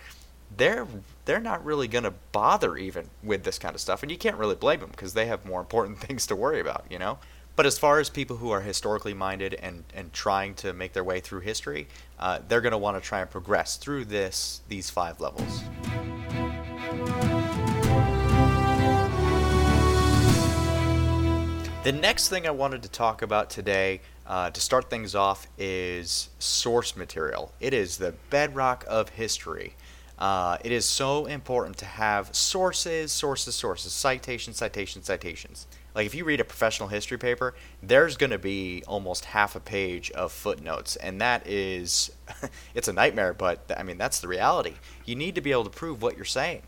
they're 0.55 0.87
they're 1.25 1.39
not 1.39 1.63
really 1.65 1.87
going 1.87 2.03
to 2.03 2.13
bother 2.31 2.77
even 2.77 3.09
with 3.21 3.43
this 3.43 3.59
kind 3.59 3.75
of 3.75 3.81
stuff 3.81 4.01
and 4.01 4.11
you 4.11 4.17
can't 4.17 4.37
really 4.37 4.55
blame 4.55 4.79
them 4.79 4.89
because 4.89 5.13
they 5.13 5.25
have 5.25 5.45
more 5.45 5.59
important 5.59 5.99
things 6.07 6.25
to 6.27 6.35
worry 6.35 6.59
about 6.59 6.85
you 6.89 6.99
know? 6.99 7.19
But 7.55 7.65
as 7.65 7.79
far 7.79 7.99
as 7.99 8.11
people 8.11 8.37
who 8.37 8.51
are 8.51 8.61
historically 8.61 9.15
minded 9.15 9.55
and, 9.55 9.83
and 9.91 10.13
trying 10.13 10.53
to 10.55 10.73
make 10.73 10.93
their 10.93 11.03
way 11.03 11.19
through 11.19 11.41
history 11.41 11.87
uh, 12.19 12.39
they're 12.47 12.61
going 12.61 12.71
to 12.71 12.77
want 12.77 13.01
to 13.01 13.07
try 13.07 13.21
and 13.21 13.29
progress 13.29 13.77
through 13.77 14.05
this 14.05 14.61
these 14.67 14.89
five 14.89 15.19
levels. 15.19 15.63
The 21.83 21.93
next 21.93 22.27
thing 22.27 22.45
i 22.45 22.51
wanted 22.51 22.83
to 22.83 22.89
talk 22.89 23.21
about 23.21 23.49
today 23.49 24.01
uh, 24.25 24.49
to 24.49 24.59
start 24.59 24.89
things 24.89 25.15
off 25.15 25.47
is 25.57 26.27
source 26.37 26.97
material. 26.97 27.53
It 27.61 27.73
is 27.73 27.95
the 27.95 28.13
bedrock 28.29 28.83
of 28.89 29.07
history 29.07 29.75
uh, 30.17 30.57
it 30.63 30.71
is 30.71 30.85
so 30.85 31.25
important 31.25 31.77
to 31.77 31.85
have 31.85 32.35
sources, 32.35 33.11
sources, 33.11 33.55
sources, 33.55 33.93
citations, 33.93 34.57
citations, 34.57 35.05
citations. 35.05 35.67
Like 35.93 36.05
if 36.05 36.15
you 36.15 36.25
read 36.25 36.39
a 36.39 36.43
professional 36.43 36.89
history 36.89 37.17
paper, 37.17 37.53
there's 37.83 38.17
going 38.17 38.31
to 38.31 38.39
be 38.39 38.83
almost 38.87 39.25
half 39.25 39.55
a 39.55 39.59
page 39.59 40.09
of 40.11 40.31
footnotes, 40.31 40.95
and 40.95 41.21
that 41.21 41.47
is, 41.47 42.11
it's 42.75 42.87
a 42.87 42.93
nightmare. 42.93 43.33
But 43.33 43.71
I 43.75 43.83
mean, 43.83 43.97
that's 43.97 44.19
the 44.19 44.27
reality. 44.27 44.73
You 45.05 45.15
need 45.15 45.35
to 45.35 45.41
be 45.41 45.51
able 45.51 45.65
to 45.65 45.69
prove 45.69 46.01
what 46.01 46.15
you're 46.15 46.25
saying. 46.25 46.63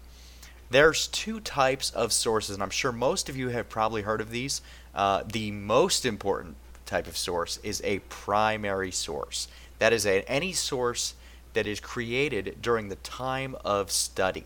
There's 0.71 1.07
two 1.07 1.39
types 1.39 1.89
of 1.91 2.13
sources, 2.13 2.55
and 2.55 2.61
I'm 2.61 2.69
sure 2.69 2.91
most 2.91 3.29
of 3.29 3.35
you 3.35 3.49
have 3.49 3.69
probably 3.69 4.03
heard 4.03 4.21
of 4.21 4.29
these. 4.29 4.61
Uh, 4.93 5.23
the 5.25 5.49
most 5.51 6.05
important 6.05 6.55
type 6.85 7.07
of 7.07 7.17
source 7.17 7.59
is 7.63 7.81
a 7.83 7.99
primary 8.09 8.91
source. 8.91 9.47
That 9.79 9.93
is 9.93 10.05
a, 10.05 10.21
any 10.29 10.53
source 10.53 11.15
that 11.53 11.67
is 11.67 11.79
created 11.79 12.57
during 12.61 12.89
the 12.89 12.95
time 12.97 13.55
of 13.63 13.91
study. 13.91 14.45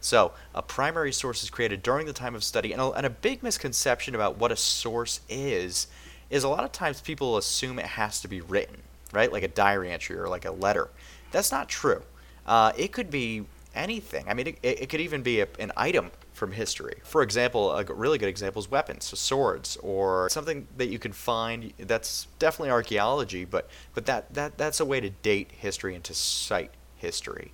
So, 0.00 0.32
a 0.54 0.62
primary 0.62 1.12
source 1.12 1.42
is 1.42 1.50
created 1.50 1.82
during 1.82 2.06
the 2.06 2.12
time 2.12 2.34
of 2.34 2.44
study, 2.44 2.72
and 2.72 2.80
a, 2.80 2.90
and 2.92 3.04
a, 3.04 3.10
big 3.10 3.42
misconception 3.42 4.14
about 4.14 4.38
what 4.38 4.52
a 4.52 4.56
source 4.56 5.20
is 5.28 5.88
is 6.30 6.44
a 6.44 6.48
lot 6.48 6.62
of 6.62 6.70
times 6.70 7.00
people 7.00 7.36
assume 7.36 7.78
it 7.78 7.86
has 7.86 8.20
to 8.20 8.28
be 8.28 8.40
written, 8.40 8.76
right? 9.12 9.32
Like 9.32 9.42
a 9.42 9.48
diary 9.48 9.90
entry 9.90 10.16
or 10.16 10.28
like 10.28 10.44
a 10.44 10.52
letter. 10.52 10.88
That's 11.32 11.50
not 11.50 11.68
true. 11.68 12.02
Uh, 12.46 12.72
it 12.76 12.92
could 12.92 13.10
be 13.10 13.44
anything. 13.74 14.24
I 14.28 14.34
mean, 14.34 14.48
it, 14.48 14.58
it 14.62 14.88
could 14.88 15.00
even 15.00 15.22
be 15.22 15.40
a, 15.40 15.48
an 15.58 15.72
item 15.76 16.10
from 16.38 16.52
history. 16.52 17.00
For 17.02 17.22
example, 17.22 17.72
a 17.72 17.84
really 17.84 18.16
good 18.16 18.28
example 18.28 18.60
is 18.60 18.70
weapons, 18.70 19.04
so 19.04 19.16
swords, 19.16 19.76
or 19.78 20.30
something 20.30 20.66
that 20.76 20.86
you 20.86 20.98
can 20.98 21.12
find. 21.12 21.72
That's 21.78 22.26
definitely 22.38 22.70
archaeology, 22.70 23.44
but 23.44 23.68
but 23.94 24.06
that, 24.06 24.32
that 24.34 24.56
that's 24.56 24.80
a 24.80 24.84
way 24.84 25.00
to 25.00 25.10
date 25.10 25.50
history 25.50 25.94
and 25.94 26.04
to 26.04 26.14
cite 26.14 26.70
history. 26.96 27.52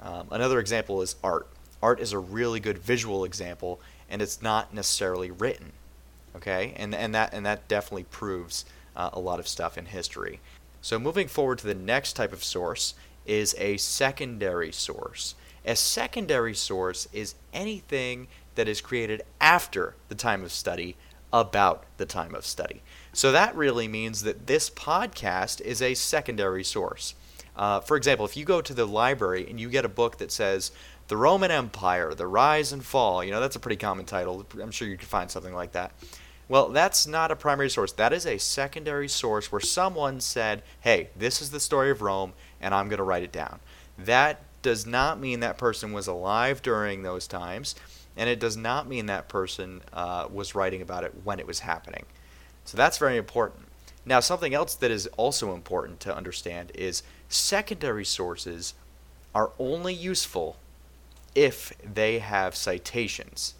Um, 0.00 0.28
another 0.30 0.60
example 0.60 1.00
is 1.00 1.16
art. 1.24 1.46
Art 1.82 2.00
is 2.00 2.12
a 2.12 2.18
really 2.18 2.60
good 2.60 2.78
visual 2.78 3.24
example, 3.24 3.80
and 4.10 4.20
it's 4.20 4.42
not 4.42 4.74
necessarily 4.74 5.30
written. 5.30 5.72
Okay, 6.36 6.74
and 6.76 6.94
and 6.94 7.14
that 7.14 7.32
and 7.32 7.46
that 7.46 7.68
definitely 7.68 8.04
proves 8.04 8.64
uh, 8.96 9.10
a 9.12 9.20
lot 9.20 9.38
of 9.38 9.48
stuff 9.48 9.78
in 9.78 9.86
history. 9.86 10.40
So 10.82 10.98
moving 10.98 11.28
forward 11.28 11.58
to 11.58 11.66
the 11.66 11.74
next 11.74 12.12
type 12.12 12.32
of 12.32 12.44
source 12.44 12.94
is 13.26 13.54
a 13.58 13.76
secondary 13.76 14.72
source. 14.72 15.34
A 15.64 15.76
secondary 15.76 16.54
source 16.54 17.08
is 17.12 17.34
anything 17.52 18.28
that 18.54 18.68
is 18.68 18.80
created 18.80 19.22
after 19.40 19.94
the 20.08 20.14
time 20.14 20.42
of 20.42 20.52
study 20.52 20.96
about 21.32 21.84
the 21.96 22.06
time 22.06 22.34
of 22.34 22.46
study. 22.46 22.82
So 23.12 23.32
that 23.32 23.56
really 23.56 23.88
means 23.88 24.22
that 24.22 24.46
this 24.46 24.70
podcast 24.70 25.60
is 25.60 25.82
a 25.82 25.94
secondary 25.94 26.62
source. 26.62 27.14
Uh, 27.56 27.80
for 27.80 27.96
example, 27.96 28.26
if 28.26 28.36
you 28.36 28.44
go 28.44 28.60
to 28.60 28.74
the 28.74 28.86
library 28.86 29.46
and 29.48 29.58
you 29.58 29.68
get 29.68 29.84
a 29.84 29.88
book 29.88 30.18
that 30.18 30.30
says 30.30 30.70
The 31.08 31.16
Roman 31.16 31.50
Empire, 31.50 32.14
The 32.14 32.26
Rise 32.26 32.72
and 32.72 32.84
Fall, 32.84 33.24
you 33.24 33.30
know, 33.30 33.40
that's 33.40 33.56
a 33.56 33.60
pretty 33.60 33.76
common 33.76 34.04
title. 34.04 34.44
I'm 34.60 34.70
sure 34.70 34.88
you 34.88 34.96
could 34.96 35.08
find 35.08 35.30
something 35.30 35.54
like 35.54 35.72
that. 35.72 35.92
Well, 36.48 36.68
that's 36.68 37.06
not 37.06 37.30
a 37.30 37.36
primary 37.36 37.70
source. 37.70 37.92
That 37.92 38.12
is 38.12 38.26
a 38.26 38.38
secondary 38.38 39.08
source 39.08 39.50
where 39.50 39.60
someone 39.60 40.20
said, 40.20 40.62
hey, 40.80 41.08
this 41.16 41.40
is 41.40 41.50
the 41.50 41.60
story 41.60 41.90
of 41.90 42.02
Rome, 42.02 42.34
and 42.64 42.74
I'm 42.74 42.88
going 42.88 42.98
to 42.98 43.04
write 43.04 43.22
it 43.22 43.30
down. 43.30 43.60
That 43.98 44.40
does 44.62 44.86
not 44.86 45.20
mean 45.20 45.40
that 45.40 45.58
person 45.58 45.92
was 45.92 46.06
alive 46.06 46.62
during 46.62 47.02
those 47.02 47.28
times, 47.28 47.74
and 48.16 48.28
it 48.28 48.40
does 48.40 48.56
not 48.56 48.88
mean 48.88 49.06
that 49.06 49.28
person 49.28 49.82
uh, 49.92 50.26
was 50.32 50.54
writing 50.54 50.80
about 50.80 51.04
it 51.04 51.12
when 51.22 51.38
it 51.38 51.46
was 51.46 51.60
happening. 51.60 52.06
So 52.64 52.76
that's 52.78 52.96
very 52.96 53.18
important. 53.18 53.66
Now, 54.06 54.20
something 54.20 54.54
else 54.54 54.74
that 54.76 54.90
is 54.90 55.06
also 55.18 55.54
important 55.54 56.00
to 56.00 56.16
understand 56.16 56.72
is 56.74 57.02
secondary 57.28 58.04
sources 58.04 58.74
are 59.34 59.52
only 59.58 59.92
useful 59.92 60.56
if 61.34 61.72
they 61.82 62.18
have 62.18 62.56
citations. 62.56 63.54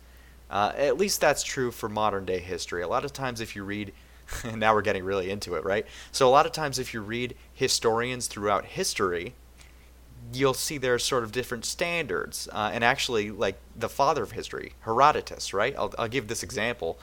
Uh, 0.50 0.73
at 0.76 0.96
least 0.96 1.20
that's 1.20 1.42
true 1.42 1.70
for 1.70 1.88
modern 1.88 2.25
day 2.25 2.38
history. 2.38 2.82
A 2.82 2.88
lot 2.88 3.04
of 3.04 3.12
times, 3.12 3.40
if 3.40 3.54
you 3.54 3.64
read, 3.64 3.92
now 4.54 4.75
we're 4.75 4.83
getting 4.83 5.04
really 5.04 5.31
into 5.31 5.54
it, 5.54 5.64
right? 5.64 5.87
So, 6.12 6.28
a 6.28 6.31
lot 6.31 6.47
of 6.47 6.52
times, 6.52 6.78
if 6.78 6.95
you 6.95 7.00
read 7.00 7.35
historians 7.52 8.26
throughout 8.26 8.64
history, 8.64 9.35
you'll 10.33 10.54
see 10.54 10.78
there 10.78 10.95
are 10.95 10.99
sort 10.99 11.25
of 11.25 11.33
different 11.33 11.64
standards. 11.64 12.49
Uh, 12.52 12.71
and 12.73 12.85
actually, 12.85 13.31
like 13.31 13.57
the 13.76 13.88
father 13.88 14.23
of 14.23 14.33
history, 14.33 14.73
Herodotus, 14.81 15.52
right? 15.52 15.75
I'll, 15.76 15.93
I'll 15.99 16.09
give 16.09 16.28
this 16.28 16.43
example. 16.43 16.99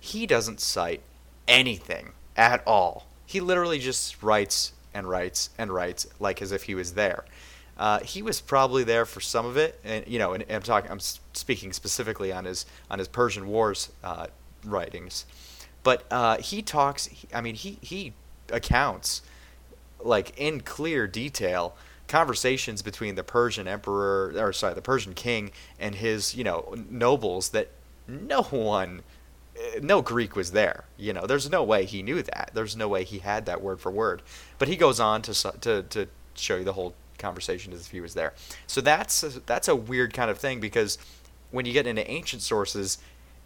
He 0.00 0.26
doesn't 0.26 0.60
cite 0.60 1.02
anything 1.46 2.12
at 2.36 2.62
all. 2.66 3.06
He 3.26 3.40
literally 3.40 3.78
just 3.78 4.22
writes 4.22 4.72
and 4.92 5.08
writes 5.08 5.50
and 5.58 5.72
writes 5.72 6.06
like 6.20 6.40
as 6.40 6.52
if 6.52 6.64
he 6.64 6.74
was 6.74 6.94
there. 6.94 7.24
Uh, 7.76 8.00
he 8.00 8.22
was 8.22 8.40
probably 8.40 8.84
there 8.84 9.04
for 9.04 9.20
some 9.20 9.44
of 9.44 9.56
it, 9.56 9.80
and 9.84 10.06
you 10.06 10.18
know, 10.18 10.32
and, 10.32 10.44
and 10.44 10.52
I'm 10.52 10.62
talking, 10.62 10.90
I'm 10.90 11.00
speaking 11.00 11.72
specifically 11.72 12.32
on 12.32 12.44
his 12.44 12.66
on 12.88 13.00
his 13.00 13.08
Persian 13.08 13.48
Wars 13.48 13.90
uh, 14.04 14.28
writings, 14.64 15.26
but 15.84 16.04
uh, 16.10 16.38
he 16.38 16.62
talks. 16.62 17.08
I 17.32 17.40
mean, 17.40 17.54
he 17.54 17.78
he 17.80 18.12
accounts 18.50 19.22
like 20.02 20.36
in 20.36 20.60
clear 20.60 21.06
detail 21.06 21.76
conversations 22.08 22.82
between 22.82 23.14
the 23.14 23.22
Persian 23.22 23.68
emperor, 23.68 24.34
or 24.36 24.52
sorry, 24.52 24.74
the 24.74 24.82
Persian 24.82 25.14
king 25.14 25.52
and 25.78 25.94
his 25.94 26.34
you 26.34 26.42
know 26.42 26.74
nobles 26.90 27.50
that 27.50 27.70
no 28.08 28.42
one 28.42 29.02
no 29.80 30.02
Greek 30.02 30.34
was 30.34 30.52
there. 30.52 30.84
You 30.96 31.12
know, 31.12 31.26
there's 31.26 31.48
no 31.48 31.62
way 31.62 31.84
he 31.84 32.02
knew 32.02 32.22
that. 32.22 32.50
There's 32.54 32.76
no 32.76 32.88
way 32.88 33.04
he 33.04 33.18
had 33.18 33.46
that 33.46 33.62
word 33.62 33.80
for 33.80 33.90
word. 33.90 34.22
But 34.58 34.68
he 34.68 34.76
goes 34.76 34.98
on 35.00 35.22
to 35.22 35.52
to 35.60 35.82
to 35.82 36.08
show 36.34 36.56
you 36.56 36.64
the 36.64 36.72
whole 36.72 36.94
conversation 37.18 37.72
as 37.72 37.82
if 37.82 37.90
he 37.90 38.00
was 38.00 38.14
there. 38.14 38.32
So 38.66 38.80
that's 38.80 39.22
a, 39.22 39.28
that's 39.40 39.68
a 39.68 39.76
weird 39.76 40.12
kind 40.12 40.30
of 40.30 40.38
thing 40.38 40.60
because 40.60 40.98
when 41.50 41.64
you 41.64 41.72
get 41.72 41.86
into 41.86 42.08
ancient 42.10 42.42
sources, 42.42 42.98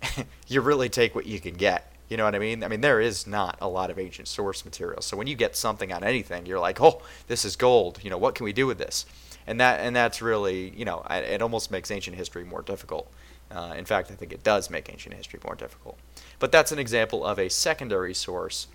you 0.48 0.60
really 0.60 0.88
take 0.88 1.14
what 1.14 1.26
you 1.26 1.40
can 1.40 1.54
get. 1.54 1.92
You 2.08 2.16
know 2.16 2.24
what 2.24 2.34
I 2.34 2.38
mean? 2.38 2.64
I 2.64 2.68
mean, 2.68 2.80
there 2.80 3.00
is 3.00 3.26
not 3.26 3.58
a 3.60 3.68
lot 3.68 3.90
of 3.90 3.98
ancient 3.98 4.28
source 4.28 4.64
material. 4.64 5.02
So 5.02 5.16
when 5.16 5.26
you 5.26 5.34
get 5.34 5.56
something 5.56 5.92
on 5.92 6.02
anything, 6.02 6.46
you're 6.46 6.58
like, 6.58 6.80
oh, 6.80 7.02
this 7.26 7.44
is 7.44 7.54
gold. 7.54 8.00
You 8.02 8.10
know, 8.10 8.18
what 8.18 8.34
can 8.34 8.44
we 8.44 8.52
do 8.52 8.66
with 8.66 8.78
this? 8.78 9.04
And 9.46 9.60
that 9.60 9.80
and 9.80 9.94
that's 9.94 10.20
really, 10.20 10.70
you 10.70 10.84
know, 10.84 11.02
it 11.10 11.42
almost 11.42 11.70
makes 11.70 11.90
ancient 11.90 12.16
history 12.16 12.44
more 12.44 12.62
difficult. 12.62 13.10
Uh, 13.50 13.74
in 13.76 13.84
fact, 13.84 14.10
I 14.10 14.14
think 14.14 14.32
it 14.32 14.42
does 14.42 14.68
make 14.68 14.90
ancient 14.90 15.14
history 15.14 15.40
more 15.44 15.54
difficult. 15.54 15.98
But 16.38 16.52
that's 16.52 16.72
an 16.72 16.78
example 16.78 17.24
of 17.24 17.38
a 17.38 17.48
secondary 17.48 18.14
source 18.14 18.68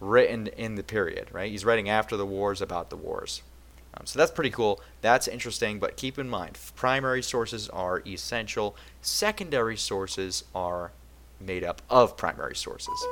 written 0.00 0.46
in 0.48 0.74
the 0.74 0.82
period, 0.82 1.28
right? 1.32 1.50
He's 1.50 1.64
writing 1.64 1.88
after 1.88 2.16
the 2.16 2.26
wars 2.26 2.60
about 2.60 2.90
the 2.90 2.96
wars. 2.96 3.42
Um, 3.94 4.06
so 4.06 4.18
that's 4.18 4.30
pretty 4.30 4.50
cool. 4.50 4.80
That's 5.00 5.28
interesting, 5.28 5.78
but 5.78 5.96
keep 5.96 6.18
in 6.18 6.28
mind 6.28 6.58
primary 6.76 7.22
sources 7.22 7.68
are 7.70 8.02
essential, 8.06 8.76
secondary 9.00 9.76
sources 9.76 10.44
are 10.54 10.92
made 11.40 11.64
up 11.64 11.82
of 11.90 12.16
primary 12.16 12.56
sources. 12.56 13.06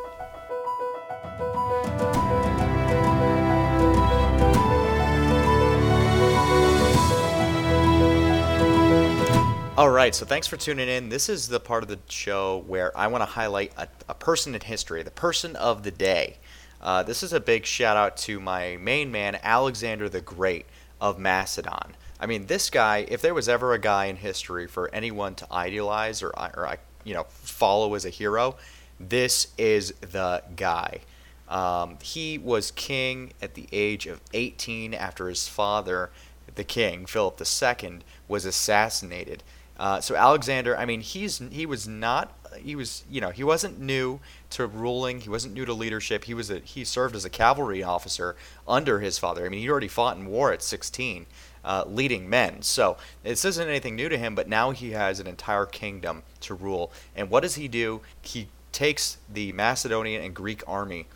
All 9.78 9.90
right, 9.90 10.14
so 10.14 10.24
thanks 10.24 10.46
for 10.46 10.56
tuning 10.56 10.88
in. 10.88 11.10
This 11.10 11.28
is 11.28 11.48
the 11.48 11.60
part 11.60 11.82
of 11.82 11.90
the 11.90 11.98
show 12.08 12.64
where 12.66 12.96
I 12.96 13.08
want 13.08 13.20
to 13.20 13.26
highlight 13.26 13.72
a, 13.76 13.86
a 14.08 14.14
person 14.14 14.54
in 14.54 14.62
history, 14.62 15.02
the 15.02 15.10
person 15.10 15.54
of 15.54 15.82
the 15.82 15.90
day. 15.90 16.38
Uh, 16.80 17.02
this 17.02 17.22
is 17.22 17.34
a 17.34 17.40
big 17.40 17.66
shout 17.66 17.94
out 17.94 18.16
to 18.16 18.40
my 18.40 18.78
main 18.78 19.12
man, 19.12 19.38
Alexander 19.42 20.08
the 20.08 20.22
Great 20.22 20.64
of 20.98 21.18
Macedon. 21.18 21.94
I 22.18 22.24
mean, 22.24 22.46
this 22.46 22.70
guy, 22.70 23.04
if 23.06 23.20
there 23.20 23.34
was 23.34 23.50
ever 23.50 23.74
a 23.74 23.78
guy 23.78 24.06
in 24.06 24.16
history 24.16 24.66
for 24.66 24.88
anyone 24.94 25.34
to 25.34 25.52
idealize 25.52 26.22
or, 26.22 26.30
or 26.30 26.78
you 27.06 27.14
know, 27.14 27.26
follow 27.28 27.94
as 27.94 28.04
a 28.04 28.10
hero, 28.10 28.56
this 29.00 29.48
is 29.56 29.92
the 30.00 30.42
guy. 30.56 31.00
Um, 31.48 31.98
he 32.02 32.36
was 32.38 32.72
king 32.72 33.32
at 33.40 33.54
the 33.54 33.68
age 33.72 34.06
of 34.06 34.20
18 34.34 34.92
after 34.92 35.28
his 35.28 35.46
father, 35.46 36.10
the 36.56 36.64
king, 36.64 37.06
Philip 37.06 37.40
II, 37.40 38.00
was 38.26 38.44
assassinated. 38.44 39.42
Uh, 39.78 40.00
so 40.00 40.16
Alexander, 40.16 40.76
I 40.76 40.86
mean, 40.86 41.00
he's 41.00 41.38
he 41.50 41.66
was 41.66 41.86
not 41.86 42.32
he 42.56 42.76
was 42.76 43.04
you 43.10 43.20
know 43.20 43.30
he 43.30 43.44
wasn't 43.44 43.80
new 43.80 44.20
to 44.50 44.66
ruling. 44.66 45.20
He 45.20 45.28
wasn't 45.28 45.54
new 45.54 45.64
to 45.64 45.72
leadership. 45.72 46.24
He 46.24 46.34
was 46.34 46.50
a, 46.50 46.60
he 46.60 46.84
served 46.84 47.14
as 47.14 47.24
a 47.24 47.30
cavalry 47.30 47.82
officer 47.82 48.36
under 48.66 49.00
his 49.00 49.18
father. 49.18 49.44
I 49.44 49.48
mean, 49.48 49.60
he 49.60 49.70
already 49.70 49.88
fought 49.88 50.16
in 50.16 50.26
war 50.26 50.52
at 50.52 50.62
16, 50.62 51.26
uh, 51.64 51.84
leading 51.86 52.28
men. 52.28 52.62
So 52.62 52.96
this 53.22 53.44
isn't 53.44 53.68
anything 53.68 53.96
new 53.96 54.08
to 54.08 54.18
him. 54.18 54.34
But 54.34 54.48
now 54.48 54.70
he 54.70 54.92
has 54.92 55.20
an 55.20 55.26
entire 55.26 55.66
kingdom 55.66 56.22
to 56.40 56.54
rule. 56.54 56.92
And 57.14 57.30
what 57.30 57.42
does 57.42 57.56
he 57.56 57.68
do? 57.68 58.00
He 58.22 58.48
takes 58.72 59.18
the 59.32 59.52
Macedonian 59.52 60.22
and 60.22 60.34
Greek 60.34 60.62
army, 60.66 61.06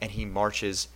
and 0.00 0.10
he 0.10 0.24
marches 0.24 0.88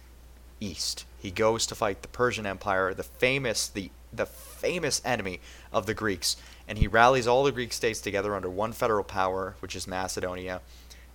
east. 0.61 1.05
He 1.19 1.31
goes 1.31 1.67
to 1.67 1.75
fight 1.75 2.03
the 2.03 2.09
Persian 2.09 2.47
Empire, 2.47 2.95
the 2.95 3.03
famous 3.03 3.69
the 3.69 3.91
the 4.13 4.27
famous 4.27 5.01
enemy 5.05 5.41
of 5.73 5.87
the 5.87 5.95
Greeks, 5.95 6.37
and 6.71 6.79
he 6.79 6.87
rallies 6.87 7.27
all 7.27 7.45
the 7.45 7.53
Greek 7.53 7.75
states 7.75 8.01
together 8.01 8.35
under 8.35 8.49
one 8.49 8.73
federal 8.73 9.05
power, 9.05 9.57
which 9.61 9.77
is 9.77 9.87
Macedonia 9.87 10.63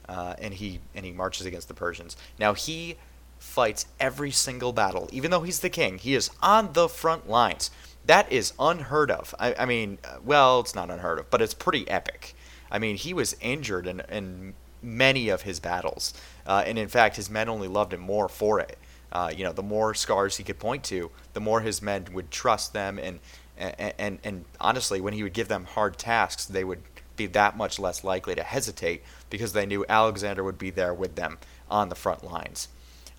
uh, 0.07 0.35
and 0.39 0.53
he 0.53 0.79
and 0.93 1.05
he 1.05 1.11
marches 1.11 1.45
against 1.45 1.67
the 1.67 1.73
Persians. 1.73 2.15
Now 2.39 2.53
he 2.53 2.95
fights 3.39 3.85
every 3.99 4.31
single 4.31 4.73
battle, 4.73 5.09
even 5.11 5.31
though 5.31 5.41
he's 5.41 5.59
the 5.59 5.69
king. 5.69 5.97
He 5.97 6.15
is 6.15 6.29
on 6.41 6.73
the 6.73 6.87
front 6.87 7.29
lines. 7.29 7.71
That 8.05 8.31
is 8.31 8.53
unheard 8.59 9.09
of. 9.09 9.33
I, 9.39 9.55
I 9.57 9.65
mean, 9.65 9.97
uh, 10.03 10.17
well, 10.23 10.59
it's 10.59 10.75
not 10.75 10.91
unheard 10.91 11.19
of, 11.19 11.29
but 11.29 11.41
it's 11.41 11.53
pretty 11.53 11.89
epic. 11.89 12.35
I 12.69 12.77
mean, 12.77 12.97
he 12.97 13.13
was 13.13 13.35
injured 13.41 13.87
in, 13.87 14.01
in 14.11 14.53
many 14.81 15.29
of 15.29 15.43
his 15.43 15.59
battles, 15.59 16.13
uh, 16.45 16.63
and 16.65 16.77
in 16.77 16.87
fact, 16.87 17.15
his 17.15 17.29
men 17.29 17.49
only 17.49 17.67
loved 17.67 17.93
him 17.93 18.01
more 18.01 18.29
for 18.29 18.59
it. 18.59 18.77
Uh, 19.11 19.31
you 19.35 19.43
know, 19.43 19.53
the 19.53 19.63
more 19.63 19.93
scars 19.93 20.37
he 20.37 20.43
could 20.43 20.59
point 20.59 20.83
to, 20.83 21.09
the 21.33 21.39
more 21.39 21.61
his 21.61 21.81
men 21.81 22.05
would 22.11 22.29
trust 22.31 22.73
them, 22.73 22.99
and 22.99 23.19
and, 23.57 23.93
and, 23.97 24.19
and 24.23 24.45
honestly, 24.59 25.01
when 25.01 25.13
he 25.13 25.23
would 25.23 25.33
give 25.33 25.47
them 25.47 25.65
hard 25.65 25.97
tasks, 25.97 26.45
they 26.45 26.63
would 26.63 26.81
be 27.15 27.27
that 27.27 27.55
much 27.55 27.79
less 27.79 28.03
likely 28.03 28.35
to 28.35 28.43
hesitate 28.43 29.03
because 29.29 29.53
they 29.53 29.65
knew 29.65 29.85
Alexander 29.87 30.43
would 30.43 30.57
be 30.57 30.69
there 30.69 30.93
with 30.93 31.15
them 31.15 31.37
on 31.69 31.89
the 31.89 31.95
front 31.95 32.23
lines. 32.23 32.67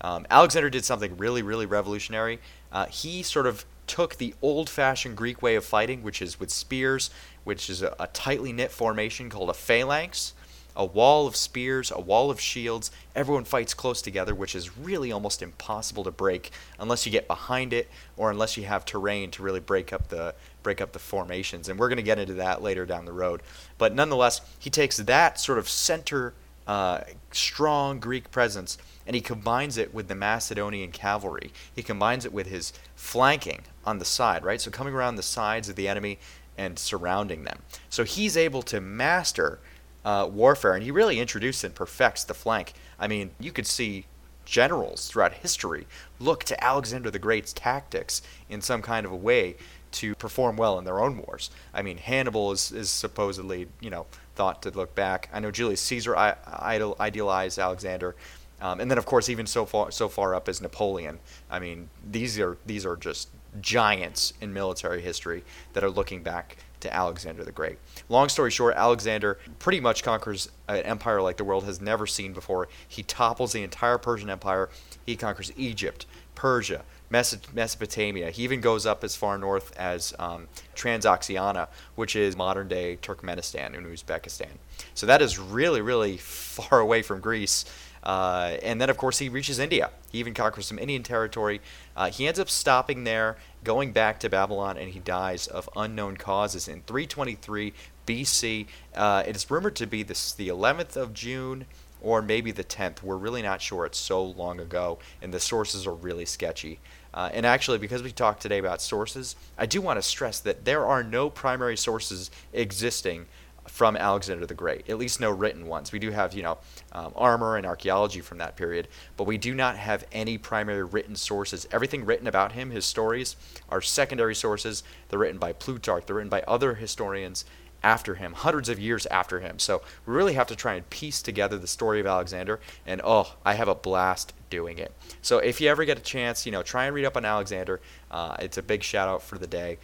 Um, 0.01 0.27
Alexander 0.29 0.69
did 0.69 0.85
something 0.85 1.17
really, 1.17 1.41
really 1.41 1.65
revolutionary. 1.65 2.39
Uh, 2.71 2.85
he 2.85 3.23
sort 3.23 3.47
of 3.47 3.65
took 3.87 4.17
the 4.17 4.35
old 4.41 4.69
fashioned 4.69 5.17
Greek 5.17 5.41
way 5.41 5.55
of 5.55 5.65
fighting, 5.65 6.03
which 6.03 6.21
is 6.21 6.39
with 6.39 6.51
spears, 6.51 7.09
which 7.43 7.69
is 7.69 7.81
a, 7.81 7.95
a 7.99 8.07
tightly 8.07 8.53
knit 8.53 8.71
formation 8.71 9.29
called 9.29 9.49
a 9.49 9.53
phalanx, 9.53 10.33
a 10.77 10.85
wall 10.85 11.27
of 11.27 11.35
spears, 11.35 11.91
a 11.91 11.99
wall 11.99 12.29
of 12.31 12.39
shields. 12.39 12.91
Everyone 13.15 13.43
fights 13.43 13.73
close 13.73 14.01
together, 14.01 14.33
which 14.33 14.55
is 14.55 14.77
really 14.77 15.11
almost 15.11 15.41
impossible 15.41 16.03
to 16.03 16.11
break 16.11 16.51
unless 16.79 17.05
you 17.05 17.11
get 17.11 17.27
behind 17.27 17.73
it 17.73 17.89
or 18.15 18.29
unless 18.29 18.55
you 18.55 18.63
have 18.65 18.85
terrain 18.85 19.31
to 19.31 19.41
really 19.41 19.59
break 19.59 19.91
up 19.91 20.07
the 20.09 20.35
break 20.63 20.79
up 20.79 20.93
the 20.93 20.99
formations. 20.99 21.67
And 21.67 21.79
we're 21.79 21.89
going 21.89 21.97
to 21.97 22.03
get 22.03 22.19
into 22.19 22.35
that 22.35 22.61
later 22.61 22.85
down 22.85 23.05
the 23.05 23.13
road. 23.13 23.41
But 23.77 23.95
nonetheless, 23.95 24.41
he 24.59 24.69
takes 24.69 24.97
that 24.97 25.39
sort 25.39 25.57
of 25.57 25.67
center 25.67 26.33
uh, 26.67 27.01
strong 27.31 27.99
Greek 27.99 28.29
presence 28.29 28.77
and 29.07 29.15
he 29.15 29.21
combines 29.21 29.77
it 29.77 29.93
with 29.93 30.09
the 30.09 30.15
Macedonian 30.15 30.91
cavalry. 30.91 31.51
He 31.73 31.81
combines 31.81 32.25
it 32.25 32.33
with 32.33 32.47
his 32.47 32.73
flanking 32.93 33.61
on 33.85 33.99
the 33.99 34.05
side, 34.05 34.43
right? 34.43 34.59
So 34.59 34.69
coming 34.69 34.93
around 34.93 35.15
the 35.15 35.23
sides 35.23 35.69
of 35.69 35.75
the 35.75 35.87
enemy 35.87 36.19
and 36.57 36.77
surrounding 36.77 37.45
them. 37.45 37.59
So 37.89 38.03
he's 38.03 38.35
able 38.35 38.61
to 38.63 38.81
master 38.81 39.59
uh, 40.07 40.25
warfare, 40.25 40.73
and 40.73 40.83
he 40.83 40.89
really 40.89 41.19
introduces 41.19 41.65
and 41.65 41.75
perfects 41.75 42.23
the 42.23 42.33
flank. 42.33 42.71
I 42.97 43.09
mean, 43.09 43.31
you 43.41 43.51
could 43.51 43.67
see 43.67 44.05
generals 44.45 45.09
throughout 45.09 45.33
history 45.33 45.85
look 46.17 46.45
to 46.45 46.63
Alexander 46.63 47.11
the 47.11 47.19
Great's 47.19 47.51
tactics 47.51 48.21
in 48.49 48.61
some 48.61 48.81
kind 48.81 49.05
of 49.05 49.11
a 49.11 49.17
way 49.17 49.57
to 49.91 50.15
perform 50.15 50.55
well 50.55 50.79
in 50.79 50.85
their 50.85 51.01
own 51.01 51.17
wars. 51.17 51.51
I 51.73 51.81
mean, 51.81 51.97
Hannibal 51.97 52.53
is, 52.53 52.71
is 52.71 52.89
supposedly, 52.89 53.67
you 53.81 53.89
know, 53.89 54.05
thought 54.35 54.61
to 54.61 54.69
look 54.69 54.95
back. 54.95 55.27
I 55.33 55.41
know 55.41 55.51
Julius 55.51 55.81
Caesar 55.81 56.15
idol, 56.15 56.95
idealized 57.01 57.59
Alexander, 57.59 58.15
um, 58.61 58.79
and 58.79 58.89
then 58.89 58.97
of 58.97 59.05
course 59.05 59.27
even 59.27 59.45
so 59.45 59.65
far 59.65 59.91
so 59.91 60.07
far 60.07 60.33
up 60.33 60.47
as 60.47 60.61
Napoleon. 60.61 61.19
I 61.51 61.59
mean, 61.59 61.89
these 62.09 62.39
are 62.39 62.57
these 62.65 62.85
are 62.85 62.95
just 62.95 63.27
giants 63.59 64.31
in 64.39 64.53
military 64.53 65.01
history 65.01 65.43
that 65.73 65.83
are 65.83 65.89
looking 65.89 66.23
back 66.23 66.55
to 66.87 66.95
Alexander 66.95 67.43
the 67.43 67.51
Great. 67.51 67.77
Long 68.09 68.29
story 68.29 68.51
short, 68.51 68.75
Alexander 68.75 69.37
pretty 69.59 69.79
much 69.79 70.03
conquers 70.03 70.49
an 70.67 70.77
empire 70.77 71.21
like 71.21 71.37
the 71.37 71.43
world 71.43 71.65
has 71.65 71.81
never 71.81 72.07
seen 72.07 72.33
before. 72.33 72.67
He 72.87 73.03
topples 73.03 73.53
the 73.53 73.63
entire 73.63 73.97
Persian 73.97 74.29
Empire. 74.29 74.69
He 75.05 75.15
conquers 75.15 75.51
Egypt, 75.55 76.05
Persia, 76.35 76.83
Mesopotamia. 77.09 78.31
He 78.31 78.43
even 78.43 78.61
goes 78.61 78.85
up 78.85 79.03
as 79.03 79.15
far 79.15 79.37
north 79.37 79.75
as 79.77 80.13
um, 80.19 80.47
Transoxiana, 80.75 81.67
which 81.95 82.15
is 82.15 82.35
modern 82.35 82.67
day 82.67 82.97
Turkmenistan 83.01 83.77
and 83.77 83.85
Uzbekistan. 83.85 84.57
So 84.93 85.05
that 85.05 85.21
is 85.21 85.39
really, 85.39 85.81
really 85.81 86.17
far 86.17 86.79
away 86.79 87.01
from 87.01 87.21
Greece. 87.21 87.65
Uh, 88.07 88.55
and 88.63 88.79
then, 88.79 88.89
of 88.89 88.95
course, 88.95 89.19
he 89.19 89.27
reaches 89.27 89.59
India. 89.59 89.89
He 90.13 90.19
even 90.19 90.33
conquers 90.33 90.65
some 90.65 90.79
Indian 90.79 91.03
territory. 91.03 91.59
Uh, 91.93 92.09
he 92.09 92.25
ends 92.25 92.39
up 92.39 92.49
stopping 92.49 93.03
there, 93.03 93.35
going 93.65 93.91
back 93.91 94.17
to 94.21 94.29
Babylon, 94.29 94.77
and 94.77 94.91
he 94.91 94.99
dies 94.99 95.45
of 95.45 95.69
unknown 95.75 96.15
causes 96.15 96.69
in 96.69 96.83
323 96.87 97.73
BC. 98.07 98.67
Uh, 98.95 99.23
it 99.27 99.35
is 99.35 99.51
rumored 99.51 99.75
to 99.75 99.85
be 99.85 100.03
this, 100.03 100.31
the 100.31 100.47
11th 100.47 100.95
of 100.95 101.13
June 101.13 101.65
or 102.01 102.21
maybe 102.21 102.51
the 102.51 102.63
10th. 102.63 103.03
We're 103.03 103.17
really 103.17 103.41
not 103.41 103.61
sure. 103.61 103.85
It's 103.85 103.97
so 103.97 104.23
long 104.23 104.61
ago, 104.61 104.99
and 105.21 105.33
the 105.33 105.39
sources 105.41 105.85
are 105.85 105.93
really 105.93 106.25
sketchy. 106.25 106.79
Uh, 107.13 107.29
and 107.33 107.45
actually, 107.45 107.77
because 107.77 108.03
we 108.03 108.11
talked 108.13 108.41
today 108.41 108.59
about 108.59 108.81
sources, 108.81 109.35
I 109.57 109.65
do 109.65 109.81
want 109.81 109.97
to 109.97 110.01
stress 110.01 110.39
that 110.41 110.63
there 110.63 110.85
are 110.85 111.03
no 111.03 111.29
primary 111.29 111.75
sources 111.75 112.31
existing 112.53 113.25
from 113.67 113.95
Alexander 113.95 114.45
the 114.45 114.53
Great, 114.53 114.89
at 114.89 114.97
least 114.97 115.19
no 115.19 115.29
written 115.29 115.67
ones. 115.67 115.91
We 115.91 115.99
do 115.99 116.11
have, 116.11 116.33
you 116.33 116.43
know, 116.43 116.57
um, 116.91 117.13
armor 117.15 117.57
and 117.57 117.65
archaeology 117.65 118.21
from 118.21 118.39
that 118.39 118.55
period, 118.55 118.87
but 119.15 119.25
we 119.25 119.37
do 119.37 119.53
not 119.53 119.77
have 119.77 120.05
any 120.11 120.37
primary 120.37 120.83
written 120.83 121.15
sources. 121.15 121.67
Everything 121.71 122.05
written 122.05 122.27
about 122.27 122.53
him, 122.53 122.71
his 122.71 122.85
stories, 122.85 123.35
are 123.69 123.81
secondary 123.81 124.35
sources. 124.35 124.83
They're 125.09 125.19
written 125.19 125.37
by 125.37 125.53
Plutarch, 125.53 126.05
they're 126.05 126.15
written 126.15 126.29
by 126.29 126.41
other 126.47 126.75
historians, 126.75 127.45
after 127.83 128.15
him, 128.15 128.33
hundreds 128.33 128.69
of 128.69 128.79
years 128.79 129.05
after 129.07 129.39
him. 129.39 129.59
So 129.59 129.81
we 130.05 130.13
really 130.13 130.33
have 130.33 130.47
to 130.47 130.55
try 130.55 130.73
and 130.73 130.89
piece 130.89 131.21
together 131.21 131.57
the 131.57 131.67
story 131.67 131.99
of 131.99 132.05
Alexander. 132.05 132.59
And 132.85 133.01
oh, 133.03 133.35
I 133.45 133.53
have 133.53 133.67
a 133.67 133.75
blast 133.75 134.33
doing 134.49 134.77
it. 134.77 134.93
So 135.21 135.37
if 135.37 135.61
you 135.61 135.69
ever 135.69 135.85
get 135.85 135.97
a 135.97 136.01
chance, 136.01 136.45
you 136.45 136.51
know, 136.51 136.63
try 136.63 136.85
and 136.85 136.95
read 136.95 137.05
up 137.05 137.17
on 137.17 137.25
Alexander. 137.25 137.79
Uh, 138.09 138.35
it's 138.39 138.57
a 138.57 138.63
big 138.63 138.83
shout 138.83 139.07
out 139.07 139.21
for 139.21 139.37
the 139.37 139.47
day. 139.47 139.77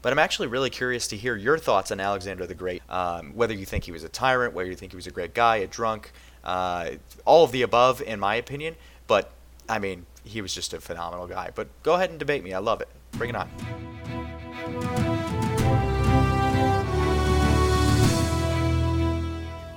But 0.00 0.12
I'm 0.12 0.18
actually 0.18 0.48
really 0.48 0.70
curious 0.70 1.06
to 1.08 1.16
hear 1.16 1.36
your 1.36 1.58
thoughts 1.58 1.90
on 1.90 2.00
Alexander 2.00 2.46
the 2.46 2.54
Great. 2.54 2.82
Um, 2.88 3.34
whether 3.34 3.54
you 3.54 3.64
think 3.64 3.84
he 3.84 3.92
was 3.92 4.04
a 4.04 4.08
tyrant, 4.08 4.54
whether 4.54 4.68
you 4.68 4.76
think 4.76 4.92
he 4.92 4.96
was 4.96 5.06
a 5.06 5.12
great 5.12 5.34
guy, 5.34 5.56
a 5.56 5.66
drunk, 5.66 6.12
uh, 6.44 6.90
all 7.24 7.44
of 7.44 7.52
the 7.52 7.62
above, 7.62 8.02
in 8.02 8.18
my 8.18 8.34
opinion. 8.34 8.76
But 9.06 9.32
I 9.68 9.78
mean, 9.78 10.06
he 10.24 10.42
was 10.42 10.54
just 10.54 10.72
a 10.72 10.80
phenomenal 10.80 11.26
guy. 11.26 11.50
But 11.54 11.68
go 11.82 11.94
ahead 11.94 12.10
and 12.10 12.18
debate 12.18 12.42
me. 12.42 12.52
I 12.52 12.58
love 12.58 12.80
it. 12.80 12.88
Bring 13.12 13.30
it 13.30 13.36
on. 13.36 13.48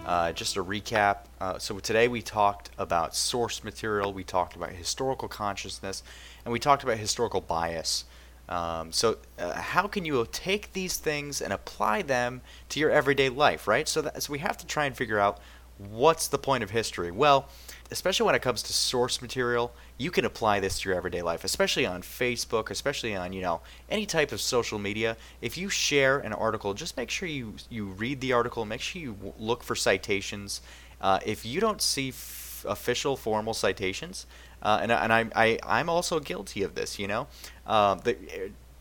Uh, 0.05 0.31
just 0.31 0.55
a 0.55 0.63
recap. 0.63 1.17
Uh, 1.41 1.57
so 1.57 1.79
today 1.79 2.07
we 2.07 2.21
talked 2.21 2.69
about 2.77 3.15
source 3.15 3.63
material, 3.63 4.13
we 4.13 4.24
talked 4.24 4.55
about 4.55 4.69
historical 4.69 5.27
consciousness, 5.27 6.03
and 6.44 6.51
we 6.51 6.59
talked 6.59 6.83
about 6.83 6.98
historical 6.98 7.41
bias. 7.41 8.05
Um, 8.48 8.92
so 8.92 9.18
uh, 9.40 9.53
how 9.53 9.88
can 9.88 10.05
you 10.05 10.27
take 10.31 10.74
these 10.74 10.98
things 10.98 11.42
and 11.42 11.51
apply 11.51 12.03
them 12.03 12.42
to 12.70 12.79
your 12.79 12.92
everyday 12.92 13.29
life, 13.29 13.68
right? 13.68 13.88
So, 13.88 14.01
that, 14.01 14.22
so 14.22 14.31
we 14.31 14.40
have 14.40 14.58
to 14.58 14.68
try 14.68 14.86
and 14.86 14.96
figure 14.96 15.20
out 15.20 15.40
what's 15.77 16.27
the 16.27 16.38
point 16.38 16.64
of 16.64 16.70
history. 16.70 17.12
Well, 17.12 17.50
especially 17.92 18.25
when 18.25 18.36
it 18.36 18.42
comes 18.42 18.64
to 18.64 18.74
source 18.74 19.22
material, 19.22 19.74
you 19.98 20.10
can 20.10 20.25
apply 20.25 20.60
this 20.60 20.79
to 20.79 20.90
your 20.90 20.98
everyday 20.98 21.22
life, 21.22 21.44
especially 21.44 21.86
on 21.86 22.01
Facebook, 22.01 22.70
especially 22.70 23.16
on, 23.16 23.34
you 23.34 23.42
know, 23.42 23.62
any 23.90 24.05
type 24.05 24.31
of 24.31 24.42
social 24.42 24.79
media. 24.79 25.18
If 25.42 25.58
you 25.58 25.70
share 25.70 26.20
an 26.20 26.34
article, 26.34 26.74
just 26.74 26.98
make 26.98 27.10
sure 27.10 27.27
you, 27.27 27.55
you 27.70 27.86
read 27.86 28.22
the 28.22 28.34
article, 28.34 28.66
make 28.66 28.81
sure 28.81 29.01
you 29.01 29.34
look 29.38 29.64
for 29.64 29.75
citations. 29.75 30.62
Uh, 31.01 31.20
if 31.25 31.46
you 31.46 31.60
don't 31.60 31.81
see 31.81 32.10
f- 32.10 32.66
official 32.68 33.16
formal 33.16 33.53
citations, 33.53 34.25
uh, 34.66 34.80
and, 34.82 34.92
and 34.92 35.14
I, 35.14 35.25
I, 35.36 35.60
I'm 35.64 35.90
also 35.90 36.20
guilty 36.20 36.64
of 36.64 36.74
this, 36.74 36.98
you 36.98 37.08
know, 37.08 37.28
uh, 37.68 37.96
the, 37.96 38.18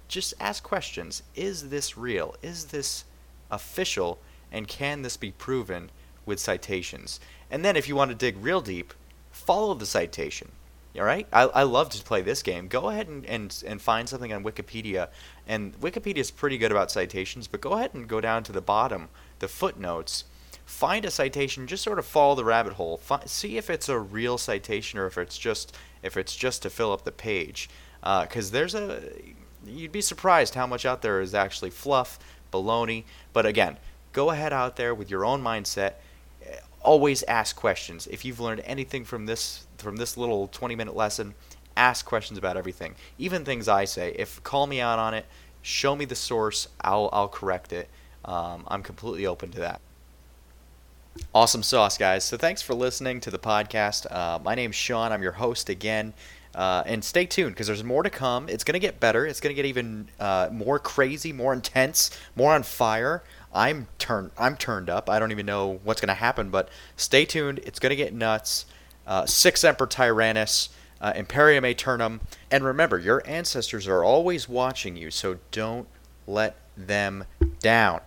just 0.09 0.33
ask 0.40 0.62
questions. 0.62 1.23
Is 1.37 1.68
this 1.68 1.99
real? 1.99 2.37
Is 2.42 2.66
this 2.66 3.05
official? 3.51 4.18
And 4.51 4.66
can 4.66 5.03
this 5.03 5.18
be 5.18 5.33
proven 5.33 5.90
with 6.25 6.40
citations? 6.40 7.20
And 7.51 7.62
then 7.64 7.77
if 7.77 7.87
you 7.87 7.97
want 7.97 8.11
to 8.11 8.14
dig 8.14 8.42
real 8.42 8.62
deep, 8.62 8.94
follow 9.31 9.75
the 9.75 9.85
citation. 9.85 10.53
All 10.97 11.05
right, 11.05 11.27
I, 11.33 11.42
I 11.42 11.62
love 11.64 11.90
to 11.90 12.03
play 12.03 12.23
this 12.23 12.42
game. 12.42 12.68
Go 12.68 12.88
ahead 12.88 13.09
and, 13.09 13.27
and, 13.27 13.62
and 13.66 13.83
find 13.83 14.09
something 14.09 14.33
on 14.33 14.44
Wikipedia, 14.44 15.09
and 15.47 15.79
Wikipedia 15.81 16.18
is 16.18 16.31
pretty 16.31 16.57
good 16.57 16.70
about 16.70 16.92
citations. 16.92 17.49
But 17.49 17.61
go 17.61 17.73
ahead 17.73 17.94
and 17.94 18.07
go 18.07 18.20
down 18.20 18.44
to 18.44 18.53
the 18.53 18.61
bottom, 18.61 19.09
the 19.40 19.49
footnotes, 19.49 20.25
find 20.64 21.05
a 21.05 21.11
citation. 21.11 21.66
Just 21.66 21.83
sort 21.83 21.98
of 21.98 22.07
follow 22.07 22.35
the 22.35 22.44
rabbit 22.44 22.74
hole. 22.74 23.00
see 23.27 23.57
if 23.57 23.70
it's 23.70 23.88
a 23.88 23.98
real 23.98 24.38
citation 24.38 24.98
or 24.98 25.07
if 25.07 25.18
it's 25.18 25.38
just 25.38 25.77
if 26.03 26.16
it's 26.16 26.35
just 26.35 26.62
to 26.62 26.70
fill 26.70 26.92
up 26.92 27.05
the 27.05 27.12
page. 27.12 27.68
Because 28.00 28.50
uh, 28.50 28.53
there's 28.53 28.74
a 28.74 29.03
you'd 29.66 29.92
be 29.92 30.00
surprised 30.00 30.55
how 30.55 30.66
much 30.66 30.85
out 30.85 31.03
there 31.03 31.20
is 31.20 31.35
actually 31.35 31.70
fluff, 31.70 32.18
baloney. 32.53 33.05
But 33.33 33.46
again, 33.46 33.79
go 34.12 34.31
ahead 34.31 34.53
out 34.53 34.77
there 34.77 34.94
with 34.94 35.11
your 35.11 35.24
own 35.24 35.42
mindset 35.42 35.94
always 36.85 37.22
ask 37.24 37.57
questions. 37.57 38.07
If 38.07 38.24
you've 38.24 38.38
learned 38.38 38.62
anything 38.64 39.05
from 39.05 39.27
this 39.27 39.66
from 39.79 39.96
this 39.96 40.16
little 40.16 40.46
20 40.48 40.77
minute 40.77 40.94
lesson, 40.94 41.35
ask 41.77 42.07
questions 42.07 42.38
about 42.38 42.57
everything. 42.57 42.94
Even 43.18 43.44
things 43.44 43.66
I 43.66 43.87
say. 43.87 44.14
If 44.16 44.42
call 44.44 44.66
me 44.68 44.81
out 44.81 45.00
on 45.00 45.14
it, 45.14 45.27
show 45.62 45.96
me 45.96 46.05
the 46.05 46.14
source, 46.14 46.68
I'll 46.81 47.09
I'll 47.12 47.29
correct 47.29 47.72
it. 47.72 47.88
Um, 48.24 48.64
I'm 48.68 48.83
completely 48.83 49.27
open 49.27 49.50
to 49.53 49.61
that. 49.61 49.81
Awesome 51.35 51.62
sauce, 51.62 51.96
guys. 51.96 52.24
So 52.24 52.37
thanks 52.37 52.61
for 52.62 52.74
listening 52.74 53.20
to 53.20 53.31
the 53.31 53.38
podcast. 53.38 54.11
Uh, 54.11 54.38
my 54.42 54.55
name's 54.55 54.74
Shawn. 54.74 55.12
I'm 55.12 55.22
your 55.22 55.33
host 55.33 55.68
again. 55.68 56.12
Uh, 56.55 56.83
and 56.87 57.05
stay 57.05 57.27
tuned 57.27 57.55
because 57.55 57.66
there's 57.66 57.83
more 57.83 58.03
to 58.03 58.11
come. 58.11 58.48
It's 58.48 58.62
going 58.62 58.74
to 58.74 58.81
get 58.81 59.00
better. 59.00 59.27
It's 59.27 59.40
going 59.40 59.50
to 59.50 59.55
get 59.55 59.66
even 59.66 60.09
uh, 60.20 60.48
more 60.53 60.79
crazy, 60.79 61.33
more 61.33 61.53
intense, 61.53 62.11
more 62.37 62.53
on 62.53 62.62
fire. 62.62 63.24
I'm 63.53 63.88
turned 63.98 64.31
I'm 64.38 64.57
turned 64.57 64.88
up. 64.88 65.09
I 65.11 65.18
don't 65.18 65.33
even 65.33 65.46
know 65.46 65.81
what's 65.85 66.00
going 66.00 66.09
to 66.09 66.14
happen, 66.14 66.50
but 66.50 66.68
stay 66.96 67.24
tuned. 67.24 67.61
It's 67.64 67.79
going 67.79 67.90
to 67.90 67.96
get 67.96 68.14
nuts. 68.14 68.66
Uh, 69.07 69.27
Sic 69.27 69.57
semper 69.57 69.87
tyrannis, 69.87 70.68
uh, 71.00 71.12
Imperium 71.14 71.64
Aeternum, 71.64 72.20
and 72.50 72.64
remember, 72.64 72.98
your 72.98 73.22
ancestors 73.27 73.87
are 73.87 74.03
always 74.03 74.48
watching 74.48 74.96
you, 74.96 75.11
so 75.11 75.38
don't 75.50 75.87
let 76.27 76.57
them 76.77 77.24
down. 77.61 78.00